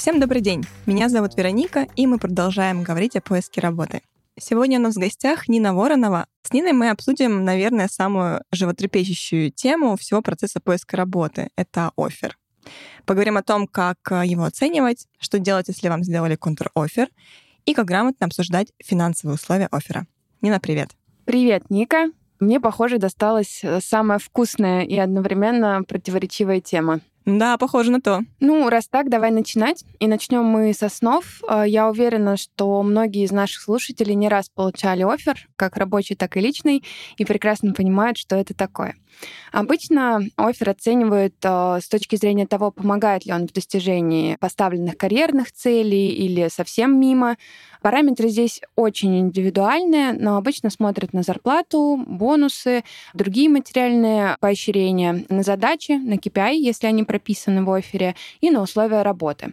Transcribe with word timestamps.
Всем 0.00 0.18
добрый 0.18 0.40
день. 0.40 0.64
Меня 0.86 1.10
зовут 1.10 1.36
Вероника, 1.36 1.86
и 1.94 2.06
мы 2.06 2.18
продолжаем 2.18 2.82
говорить 2.82 3.16
о 3.16 3.20
поиске 3.20 3.60
работы. 3.60 4.00
Сегодня 4.38 4.78
у 4.78 4.82
нас 4.82 4.94
в 4.94 4.98
гостях 4.98 5.46
Нина 5.46 5.74
Воронова. 5.74 6.26
С 6.40 6.54
Ниной 6.54 6.72
мы 6.72 6.88
обсудим, 6.88 7.44
наверное, 7.44 7.86
самую 7.86 8.42
животрепещущую 8.50 9.52
тему 9.52 9.98
всего 9.98 10.22
процесса 10.22 10.58
поиска 10.58 10.96
работы. 10.96 11.50
Это 11.54 11.92
офер. 11.98 12.38
Поговорим 13.04 13.36
о 13.36 13.42
том, 13.42 13.66
как 13.66 13.98
его 14.24 14.44
оценивать, 14.44 15.06
что 15.18 15.38
делать, 15.38 15.68
если 15.68 15.90
вам 15.90 16.02
сделали 16.02 16.34
контр-офер, 16.34 17.08
и 17.66 17.74
как 17.74 17.84
грамотно 17.84 18.24
обсуждать 18.24 18.72
финансовые 18.82 19.34
условия 19.34 19.68
оффера. 19.70 20.06
Нина, 20.40 20.60
привет. 20.60 20.92
Привет, 21.26 21.68
Ника. 21.68 22.10
Мне, 22.40 22.58
похоже, 22.58 22.96
досталась 22.96 23.60
э, 23.62 23.80
самая 23.82 24.18
вкусная 24.18 24.80
и 24.80 24.96
одновременно 24.96 25.82
противоречивая 25.86 26.62
тема. 26.62 27.00
Да, 27.26 27.58
похоже 27.58 27.90
на 27.90 28.00
то. 28.00 28.22
Ну, 28.40 28.68
раз 28.70 28.88
так, 28.88 29.10
давай 29.10 29.30
начинать. 29.30 29.84
И 29.98 30.06
начнем 30.06 30.44
мы 30.44 30.72
со 30.72 30.88
снов. 30.88 31.42
Э, 31.48 31.64
я 31.66 31.88
уверена, 31.88 32.36
что 32.36 32.82
многие 32.82 33.24
из 33.24 33.30
наших 33.30 33.60
слушателей 33.62 34.14
не 34.14 34.28
раз 34.28 34.48
получали 34.48 35.02
офер, 35.02 35.48
как 35.56 35.76
рабочий, 35.76 36.14
так 36.14 36.36
и 36.36 36.40
личный, 36.40 36.82
и 37.18 37.24
прекрасно 37.24 37.74
понимают, 37.74 38.16
что 38.16 38.36
это 38.36 38.54
такое. 38.54 38.96
Обычно 39.52 40.20
офер 40.36 40.70
оценивают 40.70 41.34
э, 41.42 41.78
с 41.82 41.88
точки 41.88 42.16
зрения 42.16 42.46
того, 42.46 42.70
помогает 42.70 43.26
ли 43.26 43.32
он 43.32 43.46
в 43.46 43.52
достижении 43.52 44.36
поставленных 44.36 44.96
карьерных 44.96 45.52
целей 45.52 46.08
или 46.08 46.48
совсем 46.48 46.98
мимо. 46.98 47.36
Параметры 47.82 48.28
здесь 48.28 48.60
очень 48.76 49.18
индивидуальные, 49.18 50.12
но 50.12 50.36
обычно 50.36 50.70
смотрят 50.70 51.12
на 51.12 51.22
зарплату, 51.22 52.02
бонусы, 52.06 52.84
другие 53.14 53.48
материальные 53.48 54.36
поощрения, 54.40 55.24
на 55.28 55.42
задачи, 55.42 55.92
на 55.92 56.14
KPI, 56.14 56.56
если 56.56 56.86
они 56.86 57.04
прописаны 57.04 57.64
в 57.64 57.72
офере, 57.72 58.14
и 58.40 58.50
на 58.50 58.62
условия 58.62 59.02
работы. 59.02 59.52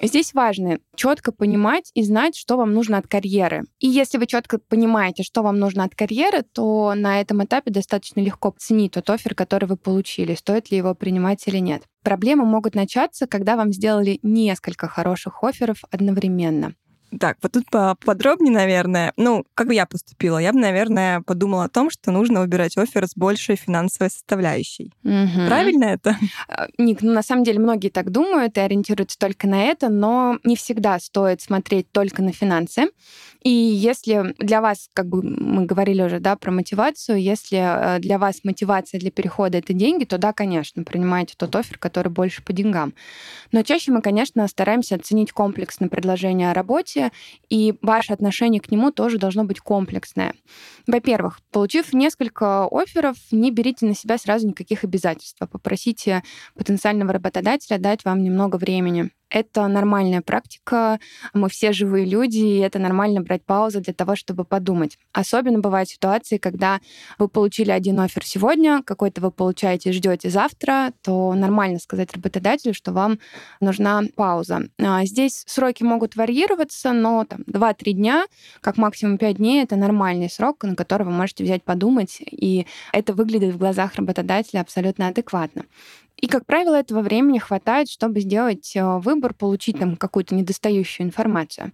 Здесь 0.00 0.32
важно 0.32 0.78
четко 0.94 1.32
понимать 1.32 1.90
и 1.94 2.04
знать, 2.04 2.36
что 2.36 2.56
вам 2.56 2.72
нужно 2.72 2.98
от 2.98 3.08
карьеры. 3.08 3.64
И 3.80 3.88
если 3.88 4.18
вы 4.18 4.26
четко 4.26 4.58
понимаете, 4.58 5.24
что 5.24 5.42
вам 5.42 5.58
нужно 5.58 5.82
от 5.82 5.96
карьеры, 5.96 6.42
то 6.42 6.94
на 6.94 7.20
этом 7.20 7.44
этапе 7.44 7.72
достаточно 7.72 8.20
легко 8.20 8.50
оценить 8.56 8.92
тот 8.92 9.10
офер, 9.10 9.34
который 9.34 9.64
вы 9.64 9.76
получили, 9.76 10.36
стоит 10.36 10.70
ли 10.70 10.76
его 10.76 10.94
принимать 10.94 11.48
или 11.48 11.58
нет. 11.58 11.82
Проблемы 12.04 12.44
могут 12.44 12.76
начаться, 12.76 13.26
когда 13.26 13.56
вам 13.56 13.72
сделали 13.72 14.20
несколько 14.22 14.86
хороших 14.86 15.42
офферов 15.42 15.78
одновременно. 15.90 16.74
Так, 17.18 17.38
вот 17.42 17.52
тут 17.52 17.70
поподробнее, 17.70 18.52
наверное. 18.52 19.12
Ну, 19.16 19.44
как 19.54 19.68
бы 19.68 19.74
я 19.74 19.86
поступила? 19.86 20.38
Я 20.38 20.52
бы, 20.52 20.58
наверное, 20.58 21.22
подумала 21.22 21.64
о 21.64 21.68
том, 21.68 21.90
что 21.90 22.10
нужно 22.10 22.40
выбирать 22.40 22.76
офер 22.76 23.06
с 23.06 23.16
большей 23.16 23.56
финансовой 23.56 24.10
составляющей. 24.10 24.92
Угу. 25.04 25.46
Правильно 25.46 25.84
это? 25.84 26.16
А, 26.48 26.66
Ник, 26.76 27.00
ну, 27.00 27.12
на 27.12 27.22
самом 27.22 27.44
деле 27.44 27.58
многие 27.58 27.88
так 27.88 28.10
думают 28.10 28.56
и 28.58 28.60
ориентируются 28.60 29.18
только 29.18 29.46
на 29.46 29.64
это, 29.64 29.88
но 29.88 30.38
не 30.44 30.56
всегда 30.56 30.98
стоит 30.98 31.40
смотреть 31.40 31.90
только 31.92 32.22
на 32.22 32.32
финансы. 32.32 32.88
И 33.42 33.50
если 33.50 34.34
для 34.38 34.60
вас, 34.60 34.88
как 34.92 35.06
бы 35.06 35.22
мы 35.22 35.64
говорили 35.64 36.02
уже, 36.02 36.18
да, 36.18 36.36
про 36.36 36.50
мотивацию, 36.50 37.22
если 37.22 37.58
э, 37.58 37.98
для 38.00 38.18
вас 38.18 38.40
мотивация 38.42 38.98
для 38.98 39.10
перехода 39.12 39.58
это 39.58 39.72
деньги, 39.72 40.04
то 40.04 40.18
да, 40.18 40.32
конечно, 40.32 40.82
принимайте 40.82 41.34
тот 41.36 41.54
офер, 41.54 41.78
который 41.78 42.08
больше 42.08 42.42
по 42.42 42.52
деньгам. 42.52 42.94
Но 43.52 43.62
чаще 43.62 43.92
мы, 43.92 44.02
конечно, 44.02 44.46
стараемся 44.48 44.96
оценить 44.96 45.32
комплексно 45.32 45.88
предложение 45.88 46.50
о 46.50 46.54
работе, 46.54 46.97
и 47.48 47.74
ваше 47.82 48.12
отношение 48.12 48.60
к 48.60 48.70
нему 48.70 48.90
тоже 48.90 49.18
должно 49.18 49.44
быть 49.44 49.60
комплексное. 49.60 50.34
Во-первых, 50.86 51.40
получив 51.50 51.92
несколько 51.92 52.66
офферов, 52.66 53.16
не 53.30 53.50
берите 53.50 53.86
на 53.86 53.94
себя 53.94 54.18
сразу 54.18 54.48
никаких 54.48 54.84
обязательств, 54.84 55.36
а 55.40 55.46
попросите 55.46 56.22
потенциального 56.54 57.12
работодателя 57.12 57.78
дать 57.78 58.04
вам 58.04 58.22
немного 58.22 58.56
времени. 58.56 59.10
Это 59.30 59.66
нормальная 59.68 60.22
практика. 60.22 60.98
Мы 61.34 61.48
все 61.48 61.72
живые 61.72 62.06
люди, 62.06 62.38
и 62.38 62.58
это 62.58 62.78
нормально 62.78 63.20
брать 63.20 63.44
паузу 63.44 63.80
для 63.80 63.92
того, 63.92 64.16
чтобы 64.16 64.44
подумать. 64.44 64.98
Особенно 65.12 65.60
бывают 65.60 65.88
ситуации, 65.88 66.38
когда 66.38 66.80
вы 67.18 67.28
получили 67.28 67.70
один 67.70 68.00
офер 68.00 68.24
сегодня, 68.24 68.82
какой-то 68.82 69.20
вы 69.20 69.30
получаете 69.30 69.92
ждете 69.92 70.30
завтра, 70.30 70.92
то 71.02 71.34
нормально 71.34 71.78
сказать 71.78 72.12
работодателю, 72.14 72.72
что 72.72 72.92
вам 72.92 73.18
нужна 73.60 74.02
пауза. 74.16 74.68
А 74.78 75.04
здесь 75.04 75.44
сроки 75.46 75.82
могут 75.82 76.16
варьироваться, 76.16 76.92
но 76.92 77.24
там 77.24 77.40
2-3 77.46 77.92
дня, 77.92 78.24
как 78.60 78.78
максимум 78.78 79.18
5 79.18 79.36
дней, 79.36 79.62
это 79.62 79.76
нормальный 79.76 80.30
срок, 80.30 80.64
на 80.64 80.74
который 80.74 81.04
вы 81.04 81.12
можете 81.12 81.44
взять 81.44 81.64
подумать, 81.64 82.18
и 82.20 82.66
это 82.92 83.12
выглядит 83.12 83.54
в 83.54 83.58
глазах 83.58 83.94
работодателя 83.96 84.60
абсолютно 84.60 85.08
адекватно. 85.08 85.64
И, 86.20 86.26
как 86.26 86.46
правило, 86.46 86.74
этого 86.74 87.00
времени 87.00 87.38
хватает, 87.38 87.88
чтобы 87.88 88.20
сделать 88.20 88.74
э, 88.74 88.98
выбор, 88.98 89.34
получить 89.34 89.78
там 89.78 89.96
какую-то 89.96 90.34
недостающую 90.34 91.06
информацию 91.06 91.72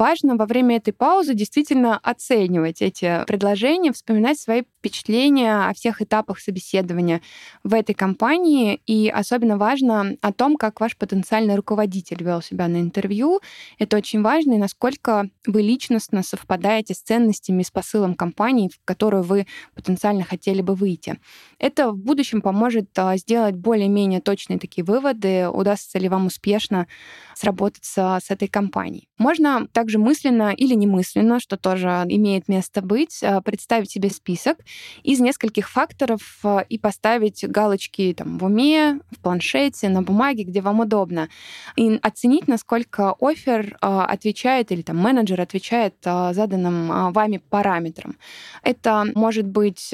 важно 0.00 0.36
во 0.36 0.46
время 0.46 0.76
этой 0.76 0.92
паузы 0.92 1.34
действительно 1.34 1.98
оценивать 1.98 2.80
эти 2.80 3.22
предложения, 3.26 3.92
вспоминать 3.92 4.40
свои 4.40 4.62
впечатления 4.80 5.68
о 5.68 5.74
всех 5.74 6.00
этапах 6.00 6.40
собеседования 6.40 7.20
в 7.64 7.74
этой 7.74 7.94
компании. 7.94 8.80
И 8.86 9.10
особенно 9.10 9.58
важно 9.58 10.16
о 10.22 10.32
том, 10.32 10.56
как 10.56 10.80
ваш 10.80 10.96
потенциальный 10.96 11.54
руководитель 11.54 12.24
вел 12.24 12.40
себя 12.40 12.66
на 12.66 12.80
интервью. 12.80 13.40
Это 13.78 13.98
очень 13.98 14.22
важно, 14.22 14.54
и 14.54 14.58
насколько 14.58 15.28
вы 15.46 15.60
личностно 15.60 16.22
совпадаете 16.22 16.94
с 16.94 17.00
ценностями 17.00 17.62
с 17.62 17.70
посылом 17.70 18.14
компании, 18.14 18.70
в 18.72 18.80
которую 18.86 19.22
вы 19.22 19.46
потенциально 19.74 20.24
хотели 20.24 20.62
бы 20.62 20.74
выйти. 20.74 21.18
Это 21.58 21.90
в 21.90 21.98
будущем 21.98 22.40
поможет 22.40 22.88
а, 22.98 23.18
сделать 23.18 23.54
более-менее 23.54 24.20
точные 24.22 24.58
такие 24.58 24.82
выводы, 24.82 25.48
удастся 25.48 25.98
ли 25.98 26.08
вам 26.08 26.26
успешно 26.26 26.86
сработаться 27.34 28.18
с 28.22 28.30
этой 28.30 28.48
компанией. 28.48 29.08
Можно 29.18 29.66
также 29.72 29.89
мысленно 29.98 30.52
или 30.52 30.74
немысленно, 30.74 31.40
что 31.40 31.56
тоже 31.56 31.88
имеет 32.08 32.48
место 32.48 32.82
быть, 32.82 33.22
а, 33.22 33.40
представить 33.40 33.90
себе 33.90 34.10
список 34.10 34.58
из 35.02 35.20
нескольких 35.20 35.68
факторов 35.70 36.38
а, 36.42 36.60
и 36.68 36.78
поставить 36.78 37.44
галочки 37.46 38.14
там, 38.16 38.38
в 38.38 38.44
уме, 38.44 39.00
в 39.10 39.20
планшете, 39.20 39.88
на 39.88 40.02
бумаге, 40.02 40.44
где 40.44 40.60
вам 40.60 40.80
удобно. 40.80 41.28
И 41.76 41.98
оценить, 42.02 42.48
насколько 42.48 43.14
офер 43.20 43.76
отвечает 43.80 44.72
или 44.72 44.82
там 44.82 44.98
менеджер 44.98 45.40
отвечает 45.40 45.94
заданным 46.02 47.12
вами 47.12 47.40
параметрам. 47.48 48.16
Это 48.62 49.06
может 49.14 49.46
быть 49.46 49.92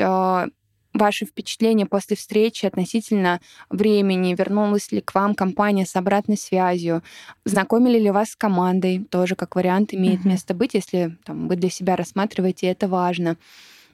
ваши 0.98 1.26
впечатления 1.26 1.86
после 1.86 2.16
встречи 2.16 2.66
относительно 2.66 3.40
времени, 3.70 4.34
вернулась 4.34 4.92
ли 4.92 5.00
к 5.00 5.14
вам 5.14 5.34
компания 5.34 5.86
с 5.86 5.96
обратной 5.96 6.36
связью, 6.36 7.02
знакомили 7.44 7.98
ли 7.98 8.10
вас 8.10 8.30
с 8.30 8.36
командой, 8.36 9.04
тоже 9.10 9.36
как 9.36 9.56
вариант 9.56 9.94
имеет 9.94 10.20
uh-huh. 10.20 10.28
место 10.28 10.54
быть, 10.54 10.74
если 10.74 11.16
там, 11.24 11.48
вы 11.48 11.56
для 11.56 11.70
себя 11.70 11.96
рассматриваете 11.96 12.66
это 12.66 12.88
важно. 12.88 13.36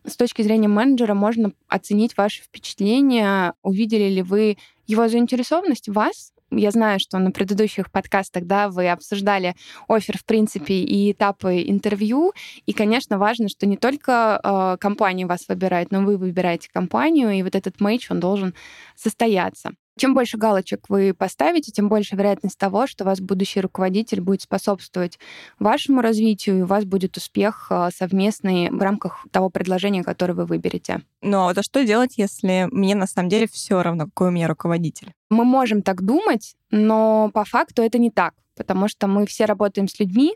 С 0.04 0.16
точки 0.16 0.42
зрения 0.42 0.68
менеджера 0.68 1.14
можно 1.14 1.52
оценить 1.68 2.16
ваши 2.16 2.42
впечатления, 2.42 3.54
увидели 3.62 4.08
ли 4.08 4.22
вы 4.22 4.56
его 4.86 5.08
заинтересованность? 5.08 5.88
В 5.88 5.92
вас, 5.92 6.31
я 6.52 6.70
знаю, 6.70 7.00
что 7.00 7.18
на 7.18 7.30
предыдущих 7.30 7.90
подкастах, 7.90 8.44
да, 8.46 8.68
вы 8.68 8.88
обсуждали 8.88 9.54
офер, 9.88 10.18
в 10.18 10.24
принципе, 10.24 10.74
и 10.74 11.12
этапы 11.12 11.62
интервью. 11.66 12.32
И, 12.66 12.72
конечно, 12.72 13.18
важно, 13.18 13.48
что 13.48 13.66
не 13.66 13.76
только 13.76 14.40
э, 14.42 14.76
компания 14.80 15.26
вас 15.26 15.48
выбирает, 15.48 15.90
но 15.90 16.02
вы 16.02 16.16
выбираете 16.16 16.68
компанию, 16.72 17.30
и 17.32 17.42
вот 17.42 17.54
этот 17.54 17.80
мейч, 17.80 18.10
он 18.10 18.20
должен 18.20 18.54
состояться. 18.96 19.72
Чем 19.98 20.14
больше 20.14 20.38
галочек 20.38 20.86
вы 20.88 21.14
поставите, 21.14 21.70
тем 21.70 21.88
больше 21.88 22.16
вероятность 22.16 22.58
того, 22.58 22.86
что 22.86 23.04
ваш 23.04 23.20
будущий 23.20 23.60
руководитель 23.60 24.20
будет 24.20 24.42
способствовать 24.42 25.18
вашему 25.58 26.00
развитию, 26.00 26.58
и 26.58 26.62
у 26.62 26.66
вас 26.66 26.84
будет 26.84 27.16
успех 27.16 27.66
а, 27.70 27.90
совместный 27.90 28.70
в 28.70 28.80
рамках 28.80 29.26
того 29.30 29.50
предложения, 29.50 30.02
которое 30.02 30.34
вы 30.34 30.46
выберете. 30.46 31.02
Но 31.20 31.50
это 31.50 31.62
что 31.62 31.84
делать, 31.84 32.14
если 32.16 32.68
мне 32.70 32.94
на 32.94 33.06
самом 33.06 33.28
деле 33.28 33.46
все 33.46 33.82
равно, 33.82 34.06
какой 34.06 34.28
у 34.28 34.32
меня 34.32 34.48
руководитель? 34.48 35.12
Мы 35.30 35.44
можем 35.44 35.82
так 35.82 36.02
думать, 36.02 36.54
но 36.70 37.30
по 37.32 37.44
факту 37.44 37.82
это 37.82 37.98
не 37.98 38.10
так 38.10 38.34
потому 38.56 38.88
что 38.88 39.06
мы 39.06 39.26
все 39.26 39.44
работаем 39.44 39.88
с 39.88 39.98
людьми, 39.98 40.34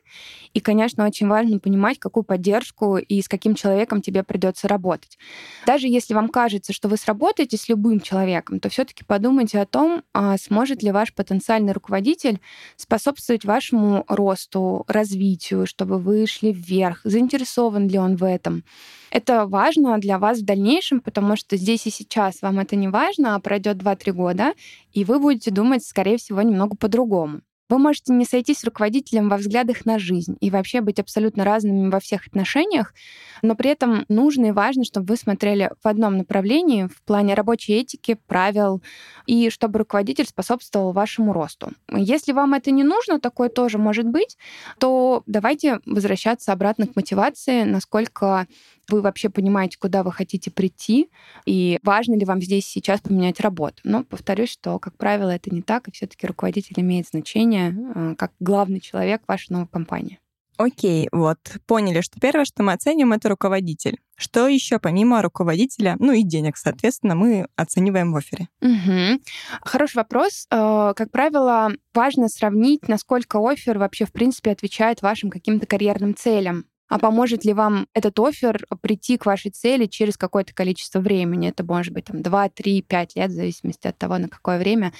и, 0.54 0.60
конечно, 0.60 1.06
очень 1.06 1.28
важно 1.28 1.58
понимать, 1.58 1.98
какую 1.98 2.24
поддержку 2.24 2.96
и 2.96 3.20
с 3.20 3.28
каким 3.28 3.54
человеком 3.54 4.02
тебе 4.02 4.22
придется 4.22 4.68
работать. 4.68 5.18
Даже 5.66 5.88
если 5.88 6.14
вам 6.14 6.28
кажется, 6.28 6.72
что 6.72 6.88
вы 6.88 6.96
сработаете 6.96 7.56
с 7.56 7.68
любым 7.68 8.00
человеком, 8.00 8.60
то 8.60 8.68
все-таки 8.68 9.04
подумайте 9.04 9.60
о 9.60 9.66
том, 9.66 10.02
а 10.12 10.36
сможет 10.38 10.82
ли 10.82 10.92
ваш 10.92 11.14
потенциальный 11.14 11.72
руководитель 11.72 12.40
способствовать 12.76 13.44
вашему 13.44 14.04
росту, 14.08 14.84
развитию, 14.88 15.66
чтобы 15.66 15.98
вы 15.98 16.26
шли 16.26 16.52
вверх, 16.52 17.00
заинтересован 17.04 17.88
ли 17.88 17.98
он 17.98 18.16
в 18.16 18.24
этом. 18.24 18.64
Это 19.10 19.46
важно 19.46 19.98
для 19.98 20.18
вас 20.18 20.40
в 20.40 20.44
дальнейшем, 20.44 21.00
потому 21.00 21.36
что 21.36 21.56
здесь 21.56 21.86
и 21.86 21.90
сейчас 21.90 22.42
вам 22.42 22.58
это 22.58 22.76
не 22.76 22.88
важно, 22.88 23.34
а 23.34 23.40
пройдет 23.40 23.78
2-3 23.78 24.12
года, 24.12 24.54
и 24.92 25.04
вы 25.04 25.18
будете 25.18 25.50
думать, 25.50 25.84
скорее 25.84 26.18
всего, 26.18 26.42
немного 26.42 26.76
по-другому. 26.76 27.40
Вы 27.68 27.78
можете 27.78 28.12
не 28.12 28.24
сойтись 28.24 28.58
с 28.58 28.64
руководителем 28.64 29.28
во 29.28 29.36
взглядах 29.36 29.84
на 29.86 29.98
жизнь 29.98 30.36
и 30.40 30.50
вообще 30.50 30.80
быть 30.80 31.00
абсолютно 31.00 31.44
разными 31.44 31.90
во 31.90 31.98
всех 31.98 32.26
отношениях, 32.28 32.94
но 33.42 33.56
при 33.56 33.70
этом 33.70 34.04
нужно 34.08 34.46
и 34.46 34.50
важно, 34.52 34.84
чтобы 34.84 35.06
вы 35.06 35.16
смотрели 35.16 35.72
в 35.82 35.88
одном 35.88 36.16
направлении 36.16 36.86
в 36.86 37.02
плане 37.02 37.34
рабочей 37.34 37.74
этики, 37.74 38.18
правил, 38.26 38.82
и 39.26 39.50
чтобы 39.50 39.80
руководитель 39.80 40.26
способствовал 40.26 40.92
вашему 40.92 41.32
росту. 41.32 41.72
Если 41.90 42.32
вам 42.32 42.54
это 42.54 42.70
не 42.70 42.84
нужно, 42.84 43.20
такое 43.20 43.48
тоже 43.48 43.78
может 43.78 44.06
быть, 44.06 44.38
то 44.78 45.24
давайте 45.26 45.80
возвращаться 45.86 46.52
обратно 46.52 46.86
к 46.86 46.94
мотивации, 46.94 47.64
насколько 47.64 48.46
вы 48.90 49.00
вообще 49.00 49.28
понимаете, 49.28 49.78
куда 49.78 50.02
вы 50.02 50.12
хотите 50.12 50.50
прийти, 50.50 51.10
и 51.44 51.78
важно 51.82 52.14
ли 52.14 52.24
вам 52.24 52.40
здесь 52.40 52.66
сейчас 52.66 53.00
поменять 53.00 53.40
работу. 53.40 53.76
Но 53.84 54.04
повторюсь, 54.04 54.50
что, 54.50 54.78
как 54.78 54.96
правило, 54.96 55.30
это 55.30 55.54
не 55.54 55.62
так, 55.62 55.88
и 55.88 55.92
все-таки 55.92 56.26
руководитель 56.26 56.74
имеет 56.78 57.08
значение 57.08 57.74
э, 57.74 58.14
как 58.16 58.32
главный 58.40 58.80
человек 58.80 59.22
вашей 59.26 59.52
новой 59.52 59.68
компании. 59.68 60.18
Окей, 60.58 61.08
вот, 61.12 61.38
поняли, 61.66 62.00
что 62.00 62.18
первое, 62.18 62.46
что 62.46 62.62
мы 62.62 62.72
оценим, 62.72 63.12
это 63.12 63.28
руководитель. 63.28 63.98
Что 64.16 64.48
еще 64.48 64.78
помимо 64.78 65.20
руководителя, 65.20 65.96
ну 65.98 66.12
и 66.12 66.22
денег, 66.22 66.56
соответственно, 66.56 67.14
мы 67.14 67.46
оцениваем 67.56 68.12
в 68.12 68.16
офере? 68.16 68.48
Угу. 68.62 69.20
Хороший 69.60 69.96
вопрос. 69.96 70.46
Э, 70.50 70.94
как 70.96 71.10
правило, 71.10 71.72
важно 71.92 72.28
сравнить, 72.28 72.88
насколько 72.88 73.38
офер 73.38 73.78
вообще, 73.78 74.06
в 74.06 74.12
принципе, 74.12 74.50
отвечает 74.50 75.02
вашим 75.02 75.28
каким-то 75.28 75.66
карьерным 75.66 76.14
целям. 76.16 76.64
А 76.88 76.98
поможет 76.98 77.44
ли 77.44 77.52
вам 77.52 77.88
этот 77.94 78.18
офер 78.18 78.66
прийти 78.80 79.16
к 79.18 79.26
вашей 79.26 79.50
цели 79.50 79.86
через 79.86 80.16
какое-то 80.16 80.54
количество 80.54 81.00
времени? 81.00 81.48
Это 81.48 81.64
может 81.64 81.92
быть 81.92 82.04
там 82.04 82.22
2, 82.22 82.48
3, 82.50 82.82
5 82.82 83.16
лет, 83.16 83.30
в 83.30 83.34
зависимости 83.34 83.86
от 83.88 83.98
того, 83.98 84.18
на 84.18 84.28
какое 84.28 84.58
время 84.58 84.92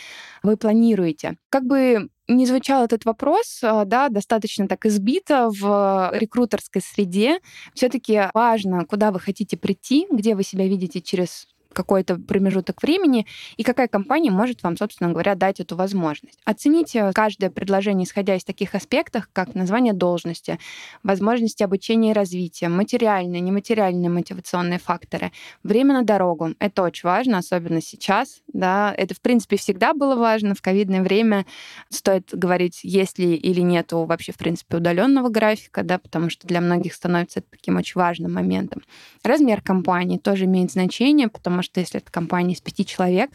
вы 0.43 0.57
планируете. 0.57 1.37
Как 1.49 1.65
бы 1.65 2.09
не 2.29 2.47
звучал 2.47 2.85
этот 2.85 3.05
вопрос, 3.05 3.61
а, 3.63 3.85
да, 3.85 4.09
достаточно 4.09 4.67
так 4.67 4.85
избито 4.87 5.49
в 5.51 6.11
рекрутерской 6.15 6.83
среде. 6.83 7.39
Все-таки 7.75 8.31
важно, 8.35 8.85
куда 8.85 9.13
вы 9.13 9.21
хотите 9.21 9.57
прийти, 9.57 10.07
где 10.11 10.35
вы 10.35 10.43
себя 10.43 10.67
видите 10.67 11.01
через 11.01 11.47
какой-то 11.77 12.17
промежуток 12.17 12.83
времени, 12.83 13.27
и 13.59 13.63
какая 13.63 13.87
компания 13.87 14.31
может 14.31 14.63
вам, 14.63 14.79
собственно 14.79 15.11
говоря, 15.11 15.35
дать 15.35 15.61
эту 15.61 15.77
возможность. 15.77 16.39
Оцените 16.45 17.13
каждое 17.15 17.51
предложение, 17.51 18.07
исходя 18.07 18.35
из 18.35 18.45
таких 18.45 18.75
аспектов, 18.75 19.29
как 19.33 19.55
название 19.55 19.93
должности, 19.93 20.59
возможности 21.03 21.63
обучения 21.63 22.11
и 22.11 22.15
развития, 22.15 22.69
материальные, 22.69 23.43
нематериальные 23.43 24.09
мотивационные 24.09 24.79
факторы, 24.79 25.33
время 25.63 25.93
на 25.93 26.03
дорогу. 26.03 26.55
Это 26.61 26.83
очень 26.83 27.07
важно, 27.07 27.39
особенно 27.39 27.83
сейчас. 27.83 28.41
Да? 28.53 28.95
Это, 28.97 29.15
в 29.15 29.21
принципе, 29.21 29.59
всегда 29.59 29.93
было 29.93 30.17
важно. 30.17 30.55
В 30.55 30.63
ковидное 30.63 31.03
время 31.03 31.45
стоит 31.91 32.31
говорить, 32.33 32.81
есть 32.85 33.19
ли 33.19 33.35
или 33.35 33.61
нет 33.61 33.93
вообще, 33.93 34.33
в 34.33 34.39
принципе, 34.39 34.79
удаленного 34.79 35.29
графика, 35.29 35.83
да, 35.83 35.99
потому 35.99 36.31
что 36.31 36.47
для 36.47 36.63
многих 36.63 36.95
становится 36.95 37.41
это 37.41 37.49
таким 37.51 37.77
очень 37.77 38.01
важным 38.01 38.33
моментом. 38.33 38.83
Размер 39.23 39.61
компании 39.61 40.17
тоже 40.17 40.47
имеет 40.47 40.73
значение, 40.73 41.29
потому 41.29 41.63
что 41.67 41.81
если 41.81 42.01
это 42.01 42.11
компания 42.11 42.55
из 42.55 42.61
пяти 42.61 42.87
человек 42.87 43.31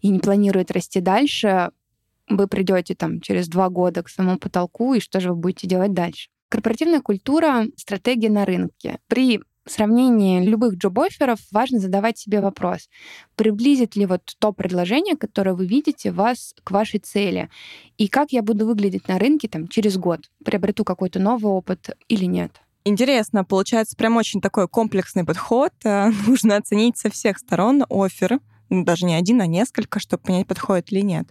и 0.00 0.08
не 0.08 0.18
планирует 0.18 0.70
расти 0.70 1.00
дальше, 1.00 1.70
вы 2.28 2.48
придете 2.48 2.94
там 2.94 3.20
через 3.20 3.48
два 3.48 3.68
года 3.68 4.02
к 4.02 4.08
самому 4.08 4.38
потолку, 4.38 4.94
и 4.94 5.00
что 5.00 5.20
же 5.20 5.30
вы 5.30 5.36
будете 5.36 5.66
делать 5.66 5.92
дальше? 5.92 6.28
Корпоративная 6.48 7.00
культура— 7.00 7.66
стратегия 7.76 8.30
на 8.30 8.44
рынке. 8.44 8.98
При 9.08 9.40
сравнении 9.66 10.44
любых 10.44 10.74
джоб-офферов 10.74 11.38
важно 11.50 11.78
задавать 11.78 12.18
себе 12.18 12.40
вопрос, 12.40 12.88
приблизит 13.34 13.96
ли 13.96 14.06
вот 14.06 14.22
то 14.38 14.52
предложение, 14.52 15.16
которое 15.16 15.54
вы 15.54 15.66
видите, 15.66 16.12
вас 16.12 16.54
к 16.62 16.70
вашей 16.70 17.00
цели, 17.00 17.48
и 17.96 18.08
как 18.08 18.32
я 18.32 18.42
буду 18.42 18.66
выглядеть 18.66 19.08
на 19.08 19.18
рынке 19.18 19.48
там, 19.48 19.68
через 19.68 19.96
год, 19.96 20.30
приобрету 20.44 20.84
какой-то 20.84 21.18
новый 21.18 21.52
опыт 21.52 21.90
или 22.08 22.24
нет. 22.24 22.60
Интересно, 22.86 23.44
получается 23.44 23.96
прям 23.96 24.16
очень 24.18 24.42
такой 24.42 24.68
комплексный 24.68 25.24
подход. 25.24 25.72
Э, 25.84 26.10
нужно 26.26 26.56
оценить 26.56 26.98
со 26.98 27.10
всех 27.10 27.38
сторон 27.38 27.84
офер, 27.88 28.40
ну, 28.68 28.84
даже 28.84 29.06
не 29.06 29.14
один, 29.14 29.40
а 29.40 29.46
несколько, 29.46 30.00
чтобы 30.00 30.22
понять, 30.22 30.46
подходит 30.46 30.92
или 30.92 31.00
нет. 31.00 31.28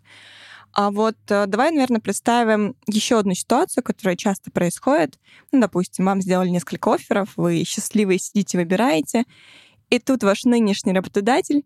А 0.73 0.89
вот 0.89 1.15
э, 1.29 1.45
давай, 1.45 1.69
наверное, 1.69 2.01
представим 2.01 2.75
еще 2.87 3.19
одну 3.19 3.35
ситуацию, 3.35 3.83
которая 3.83 4.15
часто 4.15 4.49
происходит. 4.49 5.19
Ну, 5.51 5.61
допустим, 5.61 6.05
вам 6.05 6.21
сделали 6.21 6.49
несколько 6.49 6.95
офферов, 6.95 7.29
вы 7.35 7.63
счастливые 7.63 8.17
сидите, 8.17 8.57
выбираете, 8.57 9.25
и 9.91 9.99
тут 9.99 10.23
ваш 10.23 10.45
нынешний 10.45 10.93
работодатель 10.93 11.63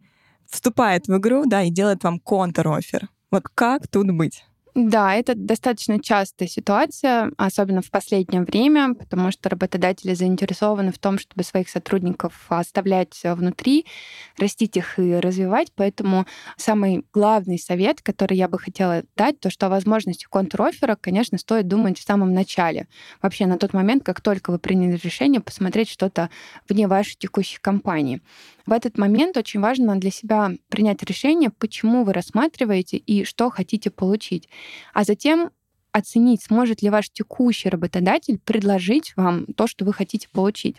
вступает 0.49 1.07
в 1.07 1.17
игру, 1.17 1.45
да, 1.45 1.63
и 1.63 1.69
делает 1.69 2.03
вам 2.03 2.19
контр-оффер. 2.19 3.07
Вот 3.31 3.43
как 3.47 3.87
тут 3.87 4.11
быть? 4.11 4.43
Да, 4.79 5.15
это 5.15 5.33
достаточно 5.33 5.99
частая 5.99 6.47
ситуация, 6.47 7.31
особенно 7.37 7.81
в 7.81 7.89
последнее 7.89 8.43
время, 8.43 8.93
потому 8.93 9.31
что 9.31 9.49
работодатели 9.49 10.13
заинтересованы 10.13 10.91
в 10.91 10.99
том, 10.99 11.17
чтобы 11.17 11.43
своих 11.43 11.67
сотрудников 11.67 12.45
оставлять 12.47 13.19
внутри, 13.23 13.87
растить 14.37 14.77
их 14.77 14.99
и 14.99 15.15
развивать. 15.15 15.69
Поэтому 15.75 16.27
самый 16.57 17.03
главный 17.11 17.57
совет, 17.57 18.03
который 18.03 18.37
я 18.37 18.47
бы 18.47 18.59
хотела 18.59 19.01
дать, 19.15 19.39
то, 19.39 19.49
что 19.49 19.65
о 19.65 19.69
возможности 19.69 20.27
контр-оффера, 20.29 20.95
конечно, 20.95 21.39
стоит 21.39 21.67
думать 21.67 21.97
в 21.97 22.03
самом 22.03 22.33
начале. 22.35 22.87
Вообще 23.23 23.47
на 23.47 23.57
тот 23.57 23.73
момент, 23.73 24.03
как 24.03 24.21
только 24.21 24.51
вы 24.51 24.59
приняли 24.59 24.95
решение 25.03 25.41
посмотреть 25.41 25.89
что-то 25.89 26.29
вне 26.69 26.87
вашей 26.87 27.15
текущей 27.17 27.57
компании. 27.59 28.21
В 28.67 28.73
этот 28.73 28.97
момент 28.97 29.37
очень 29.37 29.61
важно 29.61 29.97
для 29.97 30.11
себя 30.11 30.51
принять 30.67 31.01
решение, 31.01 31.49
почему 31.49 32.03
вы 32.03 32.11
рассматриваете 32.11 32.97
и 32.97 33.23
что 33.23 33.49
хотите 33.49 33.89
получить. 33.89 34.49
А 34.93 35.05
затем 35.05 35.51
оценить, 35.97 36.43
сможет 36.43 36.81
ли 36.81 36.89
ваш 36.89 37.09
текущий 37.09 37.69
работодатель 37.69 38.39
предложить 38.39 39.13
вам 39.15 39.45
то, 39.45 39.67
что 39.67 39.85
вы 39.85 39.93
хотите 39.93 40.27
получить. 40.31 40.77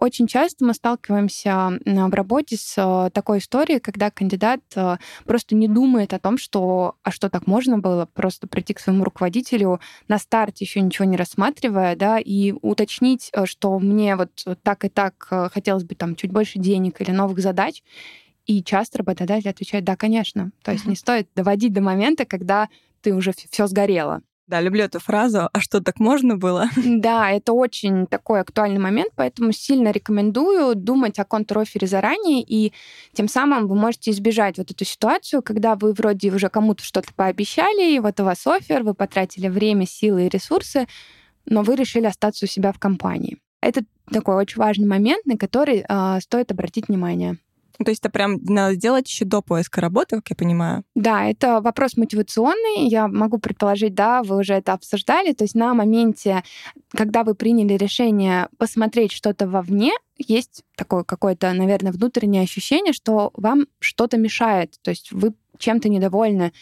Очень 0.00 0.26
часто 0.26 0.64
мы 0.64 0.74
сталкиваемся 0.74 1.78
в 1.84 2.14
работе 2.14 2.56
с 2.56 2.74
э, 2.76 3.10
такой 3.10 3.38
историей, 3.38 3.80
когда 3.80 4.10
кандидат 4.10 4.60
э, 4.76 4.96
просто 5.24 5.54
не 5.54 5.68
думает 5.68 6.14
о 6.14 6.18
том, 6.18 6.38
что 6.38 6.96
а 7.02 7.10
что 7.10 7.28
так 7.28 7.46
можно 7.46 7.78
было 7.78 8.06
просто 8.06 8.46
прийти 8.46 8.74
к 8.74 8.80
своему 8.80 9.04
руководителю 9.04 9.80
на 10.08 10.18
старте 10.18 10.64
еще 10.64 10.80
ничего 10.80 11.04
не 11.04 11.16
рассматривая, 11.16 11.96
да, 11.96 12.18
и 12.18 12.52
уточнить, 12.62 13.30
э, 13.32 13.46
что 13.46 13.78
мне 13.78 14.16
вот 14.16 14.30
так 14.62 14.84
и 14.84 14.88
так 14.88 15.28
хотелось 15.52 15.84
бы 15.84 15.94
там 15.94 16.16
чуть 16.16 16.32
больше 16.32 16.58
денег 16.58 17.00
или 17.00 17.10
новых 17.10 17.40
задач, 17.40 17.82
и 18.46 18.62
часто 18.62 18.98
работодатель 18.98 19.50
отвечает, 19.50 19.84
да, 19.84 19.96
конечно. 19.96 20.50
То 20.62 20.72
есть 20.72 20.86
не 20.86 20.96
стоит 20.96 21.28
доводить 21.34 21.72
до 21.72 21.80
момента, 21.80 22.24
когда 22.24 22.68
ты 23.00 23.14
уже 23.14 23.32
все 23.32 23.66
сгорело. 23.66 24.22
Да, 24.48 24.60
люблю 24.60 24.84
эту 24.84 24.98
фразу 24.98 25.48
«а 25.52 25.60
что, 25.60 25.80
так 25.80 26.00
можно 26.00 26.36
было?» 26.36 26.68
Да, 26.84 27.30
это 27.30 27.52
очень 27.52 28.06
такой 28.06 28.40
актуальный 28.40 28.80
момент, 28.80 29.12
поэтому 29.14 29.52
сильно 29.52 29.90
рекомендую 29.90 30.74
думать 30.74 31.18
о 31.18 31.24
контр-оффере 31.24 31.86
заранее, 31.86 32.42
и 32.42 32.72
тем 33.12 33.28
самым 33.28 33.68
вы 33.68 33.76
можете 33.76 34.10
избежать 34.10 34.58
вот 34.58 34.70
эту 34.70 34.84
ситуацию, 34.84 35.42
когда 35.42 35.76
вы 35.76 35.92
вроде 35.92 36.32
уже 36.32 36.48
кому-то 36.48 36.82
что-то 36.84 37.14
пообещали, 37.14 37.94
и 37.94 38.00
вот 38.00 38.18
у 38.20 38.24
вас 38.24 38.46
офер, 38.46 38.82
вы 38.82 38.94
потратили 38.94 39.48
время, 39.48 39.86
силы 39.86 40.26
и 40.26 40.28
ресурсы, 40.28 40.86
но 41.46 41.62
вы 41.62 41.76
решили 41.76 42.06
остаться 42.06 42.44
у 42.44 42.48
себя 42.48 42.72
в 42.72 42.78
компании. 42.78 43.38
Это 43.60 43.84
такой 44.10 44.34
очень 44.34 44.58
важный 44.58 44.88
момент, 44.88 45.24
на 45.24 45.38
который 45.38 45.84
э, 45.88 46.20
стоит 46.20 46.50
обратить 46.50 46.88
внимание. 46.88 47.38
То 47.78 47.90
есть 47.90 48.00
это 48.00 48.10
прям 48.10 48.38
надо 48.42 48.74
сделать 48.74 49.08
еще 49.08 49.24
до 49.24 49.42
поиска 49.42 49.80
работы, 49.80 50.16
как 50.16 50.30
я 50.30 50.36
понимаю? 50.36 50.84
Да, 50.94 51.24
это 51.24 51.60
вопрос 51.60 51.96
мотивационный. 51.96 52.86
Я 52.88 53.08
могу 53.08 53.38
предположить, 53.38 53.94
да, 53.94 54.22
вы 54.22 54.36
уже 54.36 54.54
это 54.54 54.72
обсуждали. 54.72 55.32
То 55.32 55.44
есть 55.44 55.54
на 55.54 55.74
моменте, 55.74 56.42
когда 56.90 57.24
вы 57.24 57.34
приняли 57.34 57.74
решение 57.74 58.48
посмотреть 58.58 59.12
что-то 59.12 59.48
вовне, 59.48 59.92
есть 60.18 60.62
такое 60.76 61.04
какое-то, 61.04 61.52
наверное, 61.52 61.92
внутреннее 61.92 62.42
ощущение, 62.42 62.92
что 62.92 63.30
вам 63.34 63.66
что-то 63.80 64.18
мешает. 64.18 64.76
То 64.82 64.90
есть 64.90 65.10
вы 65.12 65.34
чем-то 65.62 65.88
недовольны. 65.88 66.52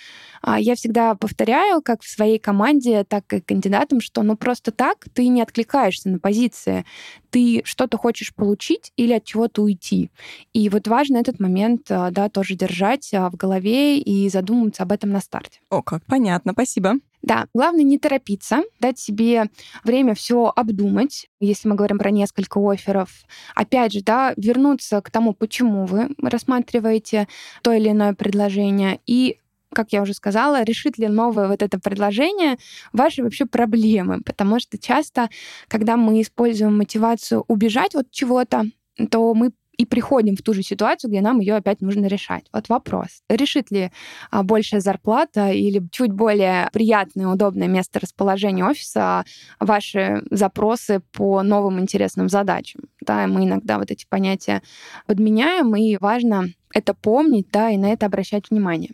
А, 0.42 0.60
я 0.60 0.74
всегда 0.74 1.14
повторяю, 1.14 1.82
как 1.82 2.02
в 2.02 2.08
своей 2.08 2.38
команде, 2.38 3.04
так 3.04 3.32
и 3.32 3.40
кандидатам, 3.40 4.00
что 4.00 4.22
ну 4.22 4.36
просто 4.36 4.70
так 4.70 5.06
ты 5.12 5.28
не 5.28 5.42
откликаешься 5.42 6.08
на 6.08 6.18
позиции. 6.18 6.84
Ты 7.30 7.62
что-то 7.64 7.98
хочешь 7.98 8.34
получить 8.34 8.92
или 8.96 9.12
от 9.12 9.24
чего-то 9.24 9.62
уйти. 9.62 10.10
И 10.52 10.68
вот 10.68 10.88
важно 10.88 11.18
этот 11.18 11.40
момент 11.40 11.90
а, 11.90 12.10
да, 12.10 12.28
тоже 12.28 12.54
держать 12.54 13.12
а, 13.12 13.30
в 13.30 13.36
голове 13.36 13.98
и 13.98 14.28
задумываться 14.28 14.82
об 14.82 14.92
этом 14.92 15.10
на 15.10 15.20
старте. 15.20 15.60
О, 15.70 15.82
как 15.82 16.04
понятно, 16.06 16.52
спасибо. 16.52 16.94
Да, 17.22 17.46
главное 17.54 17.84
не 17.84 17.98
торопиться, 17.98 18.62
дать 18.80 18.98
себе 18.98 19.50
время 19.84 20.14
все 20.14 20.52
обдумать, 20.54 21.28
если 21.38 21.68
мы 21.68 21.74
говорим 21.74 21.98
про 21.98 22.10
несколько 22.10 22.58
офферов. 22.58 23.10
Опять 23.54 23.92
же, 23.92 24.02
да, 24.02 24.32
вернуться 24.36 25.00
к 25.02 25.10
тому, 25.10 25.34
почему 25.34 25.84
вы 25.84 26.08
рассматриваете 26.22 27.28
то 27.62 27.72
или 27.72 27.90
иное 27.90 28.14
предложение, 28.14 29.00
и 29.06 29.38
как 29.72 29.92
я 29.92 30.02
уже 30.02 30.14
сказала, 30.14 30.62
решит 30.64 30.98
ли 30.98 31.06
новое 31.08 31.46
вот 31.46 31.62
это 31.62 31.78
предложение 31.78 32.56
ваши 32.92 33.22
вообще 33.22 33.46
проблемы. 33.46 34.20
Потому 34.22 34.58
что 34.58 34.78
часто, 34.78 35.28
когда 35.68 35.96
мы 35.96 36.22
используем 36.22 36.76
мотивацию 36.76 37.44
убежать 37.46 37.94
от 37.94 38.10
чего-то, 38.10 38.64
то 39.10 39.32
мы 39.34 39.52
и 39.80 39.86
приходим 39.86 40.36
в 40.36 40.42
ту 40.42 40.52
же 40.52 40.62
ситуацию, 40.62 41.10
где 41.10 41.22
нам 41.22 41.40
ее 41.40 41.54
опять 41.54 41.80
нужно 41.80 42.04
решать. 42.04 42.44
Вот 42.52 42.68
вопрос. 42.68 43.22
Решит 43.30 43.70
ли 43.70 43.90
а, 44.30 44.42
большая 44.42 44.82
зарплата 44.82 45.52
или 45.52 45.82
чуть 45.90 46.12
более 46.12 46.68
приятное, 46.74 47.28
удобное 47.28 47.66
место 47.66 47.98
расположения 47.98 48.66
офиса 48.66 49.24
ваши 49.58 50.22
запросы 50.30 51.00
по 51.12 51.42
новым 51.42 51.80
интересным 51.80 52.28
задачам? 52.28 52.82
Да, 53.00 53.26
мы 53.26 53.44
иногда 53.44 53.78
вот 53.78 53.90
эти 53.90 54.04
понятия 54.06 54.60
подменяем, 55.06 55.74
и 55.74 55.96
важно 55.98 56.48
это 56.74 56.92
помнить, 56.92 57.48
да, 57.50 57.70
и 57.70 57.78
на 57.78 57.90
это 57.90 58.04
обращать 58.04 58.50
внимание 58.50 58.90